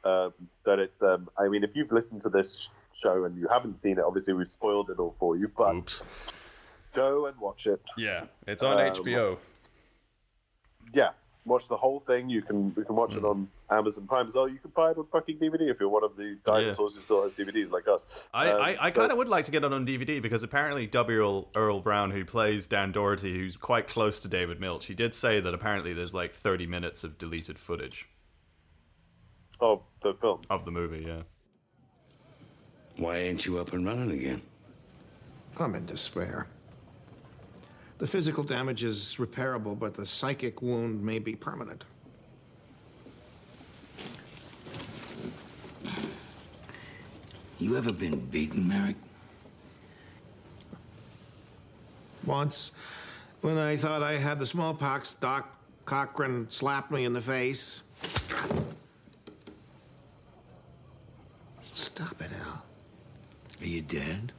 [0.04, 0.34] um,
[0.64, 1.02] but it's.
[1.02, 4.32] Um, I mean, if you've listened to this show and you haven't seen it, obviously
[4.34, 5.48] we've spoiled it all for you.
[5.56, 6.02] But Oops.
[6.92, 7.80] go and watch it.
[7.96, 9.38] Yeah, it's on Um, HBO.
[10.92, 11.10] Yeah,
[11.44, 12.28] watch the whole thing.
[12.28, 13.18] You can you can watch Hmm.
[13.18, 14.46] it on Amazon Prime as well.
[14.48, 17.22] You can buy it on fucking DVD if you're one of the dinosaurs who still
[17.24, 18.04] has DVDs like us.
[18.32, 20.42] I, Um, I, I so- kind of would like to get it on DVD because
[20.42, 21.18] apparently W.
[21.20, 25.14] Earl, Earl Brown, who plays Dan Dority, who's quite close to David Milch, he did
[25.14, 28.08] say that apparently there's like 30 minutes of deleted footage
[29.60, 30.42] of the film.
[30.50, 31.04] of the movie.
[31.06, 31.22] Yeah.
[32.96, 34.42] Why ain't you up and running again?
[35.58, 36.46] I'm in despair.
[37.98, 41.84] The physical damage is repairable, but the psychic wound may be permanent.
[47.58, 48.96] You ever been beaten, Merrick?
[52.26, 52.72] Once,
[53.42, 57.82] when I thought I had the smallpox, Doc Cochran slapped me in the face.
[61.62, 62.62] Stop it, Al.
[63.60, 64.32] Are you dead?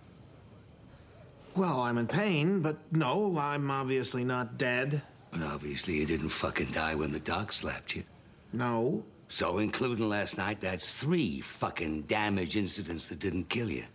[1.55, 5.01] Well, I'm in pain, but no, I'm obviously not dead.
[5.31, 8.03] But obviously you didn't fucking die when the doc slapped you.
[8.51, 9.05] No.
[9.29, 13.85] So, including last night, that's three fucking damage incidents that didn't kill you.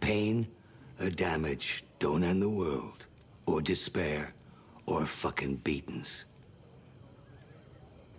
[0.00, 0.46] Pain
[1.00, 3.06] or damage don't end the world.
[3.46, 4.34] Or despair.
[4.84, 6.26] Or fucking beatings.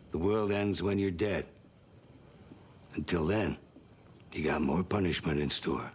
[0.10, 1.46] The world ends when you're dead.
[2.96, 3.58] Until then,
[4.34, 5.92] you got more punishment in store.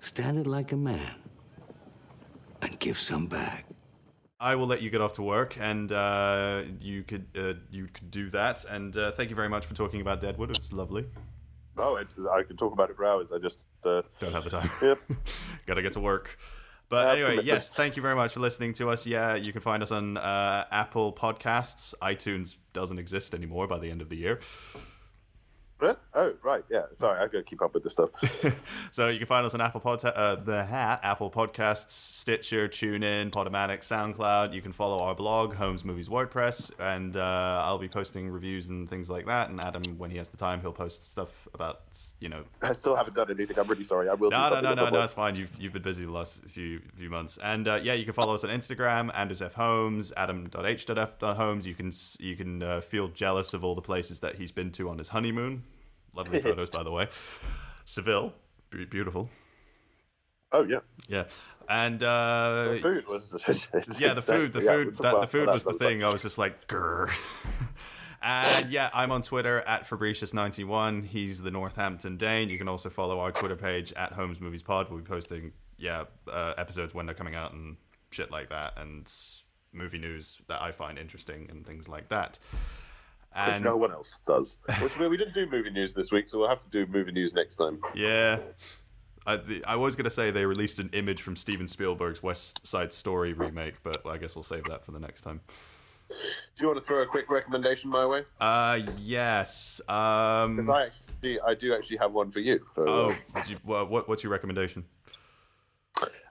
[0.00, 1.19] Stand it like a man.
[2.62, 3.64] And give some back.
[4.38, 8.10] I will let you get off to work, and uh, you could uh, you could
[8.10, 8.64] do that.
[8.64, 10.50] And uh, thank you very much for talking about Deadwood.
[10.56, 11.06] It's lovely.
[11.76, 13.28] Oh, it, I can talk about it for hours.
[13.34, 14.70] I just uh, Don't have the time.
[14.82, 14.98] Yep.
[15.66, 16.38] Gotta get to work.
[16.88, 19.06] But anyway, yes, thank you very much for listening to us.
[19.06, 21.94] Yeah, you can find us on uh, Apple Podcasts.
[22.02, 24.40] iTunes doesn't exist anymore by the end of the year.
[26.14, 26.64] Oh, right.
[26.70, 26.82] Yeah.
[26.94, 28.10] Sorry, I've gotta keep up with this stuff.
[28.92, 33.30] So you can find us on Apple Pod, uh, the ha- Apple Podcasts, Stitcher, TuneIn,
[33.30, 34.52] Podomatic, SoundCloud.
[34.52, 38.88] You can follow our blog, Holmes Movies WordPress, and uh, I'll be posting reviews and
[38.88, 39.48] things like that.
[39.48, 41.82] And Adam, when he has the time, he'll post stuff about
[42.18, 42.44] you know.
[42.62, 43.58] I still haven't done anything.
[43.58, 44.08] I'm really sorry.
[44.08, 44.30] I will.
[44.30, 45.02] do No, no, no, no, no.
[45.02, 45.36] It's fine.
[45.36, 48.34] You've you've been busy the last few few months, and uh, yeah, you can follow
[48.34, 51.66] us on Instagram, Anders F Holmes, Adam.h.f.holmes.
[51.66, 54.88] You can you can uh, feel jealous of all the places that he's been to
[54.88, 55.62] on his honeymoon.
[56.14, 57.08] Lovely photos, by the way.
[57.84, 58.32] Seville,
[58.70, 59.30] be- beautiful.
[60.52, 60.80] Oh yeah.
[61.08, 61.24] Yeah,
[61.68, 63.34] and uh, The food was.
[64.00, 66.02] yeah, the food, the food, we'll that, the food was the thing.
[66.02, 67.10] I was just like, grr.
[68.22, 71.06] and yeah, I'm on Twitter at Fabricius91.
[71.06, 72.48] He's the Northampton Dane.
[72.48, 74.90] You can also follow our Twitter page at Holmes Movies Pod.
[74.90, 77.76] We'll be posting, yeah, uh, episodes when they're coming out and
[78.10, 79.08] shit like that, and
[79.72, 82.40] movie news that I find interesting and things like that.
[83.32, 84.58] Which And no one else does.
[84.80, 87.32] Which we, didn't do movie news this week, so we'll have to do movie news
[87.32, 87.80] next time.
[87.94, 88.38] yeah.
[89.26, 92.90] I, the, I was gonna say they released an image from Steven Spielberg's West Side
[92.92, 95.42] Story remake, but I guess we'll save that for the next time.
[96.08, 96.16] Do
[96.58, 98.24] you want to throw a quick recommendation my way?
[98.40, 99.80] Uh, yes.
[99.88, 102.60] Um, Because I actually, I do actually have one for you.
[102.74, 103.14] For, Oh,
[103.46, 104.84] you, well, what, what's your recommendation?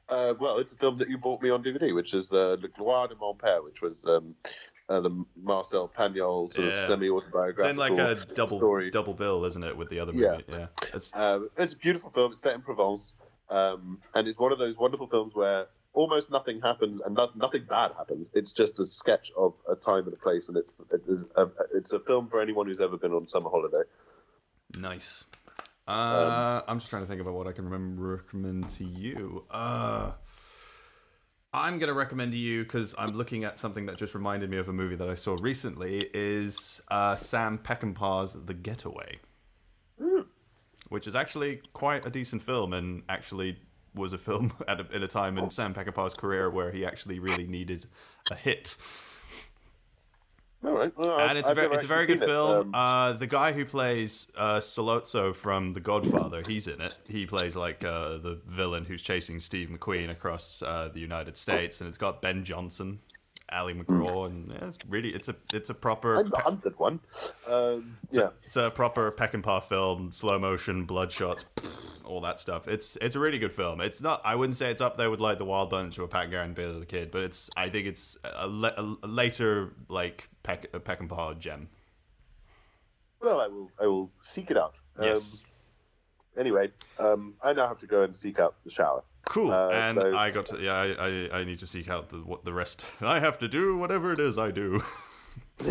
[0.09, 2.67] Uh, well, it's a film that you bought me on DVD, which is uh, Le
[2.69, 4.35] Gloire de Mon Père, which was um,
[4.89, 6.73] uh, the Marcel Pagnol sort Yeah.
[6.73, 8.89] of semi-autobiographical It's in like a double story.
[8.89, 10.31] double bill, isn't it, with the other Yeah.
[10.31, 10.43] movie?
[10.47, 10.67] Yeah.
[10.93, 12.31] It's, Um, it's a beautiful film.
[12.31, 13.13] It's set in Provence,
[13.49, 17.63] um, and it's one of those wonderful films where almost nothing happens and no, nothing
[17.65, 18.29] bad happens.
[18.33, 21.47] It's just a sketch of a time and a place, and it's it is a,
[21.73, 23.83] it's a film for anyone who's ever been on summer holiday.
[24.75, 25.25] nice.
[25.87, 29.43] Uh, I'm just trying to think about what I can remember recommend to you.
[29.49, 30.11] Uh,
[31.51, 34.69] I'm gonna recommend to you because I'm looking at something that just reminded me of
[34.69, 36.09] a movie that I saw recently.
[36.13, 39.19] Is uh, Sam Peckinpah's The Getaway,
[40.89, 43.57] which is actually quite a decent film and actually
[43.95, 47.19] was a film at a, at a time in Sam Peckinpah's career where he actually
[47.19, 47.87] really needed
[48.29, 48.75] a hit.
[50.61, 52.59] All right, well, and I've- it's a I've very, it's a very good film.
[52.67, 56.91] Um, uh, the guy who plays uh, Sollozzo from The Godfather, he's in it.
[57.07, 61.79] He plays like uh, the villain who's chasing Steve McQueen across uh, the United States,
[61.79, 62.99] and it's got Ben Johnson,
[63.49, 66.99] Ali MacGraw, and yeah, it's really it's a it's a proper I'm hunted one.
[67.47, 71.45] Um, yeah, it's a proper Peckinpah film, slow motion, blood shots,
[72.09, 72.67] all that stuff.
[72.67, 73.79] It's it's a really good film.
[73.81, 74.21] It's not.
[74.25, 76.55] I wouldn't say it's up there with like The Wild Bunch or Pat Garrett and
[76.55, 77.49] Billy the Kid, but it's.
[77.55, 81.69] I think it's a, le- a later like Peck, a Peckinpah gem.
[83.21, 84.75] well, I will I will seek it out.
[84.97, 85.39] Um, Yes.
[86.37, 89.03] Anyway, um, I now have to go and seek out the shower.
[89.27, 89.51] Cool.
[89.51, 90.57] Uh, and so- I got to.
[90.61, 92.85] Yeah, I, I I need to seek out the what the rest.
[93.01, 94.83] I have to do whatever it is I do.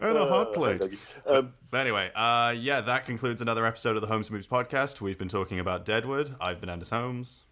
[0.00, 0.82] and a hot plate.
[1.26, 5.00] Um, But anyway, uh, yeah, that concludes another episode of the Holmes Moves podcast.
[5.00, 6.36] We've been talking about Deadwood.
[6.40, 7.42] I've been Anders Holmes.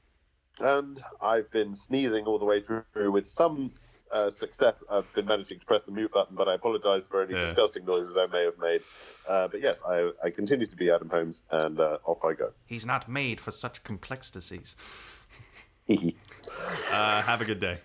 [0.60, 3.72] and I've been sneezing all the way through with some
[4.12, 4.82] uh, success.
[4.90, 7.40] I've been managing to press the mute button, but I apologise for any Yeah.
[7.40, 8.80] disgusting noises I may have made.
[9.28, 12.52] Uh, but yes, I, I continue to be Adam Holmes, and uh, off I go.
[12.64, 14.76] He's not made for such complex disease.
[15.90, 17.78] uh, have a good day.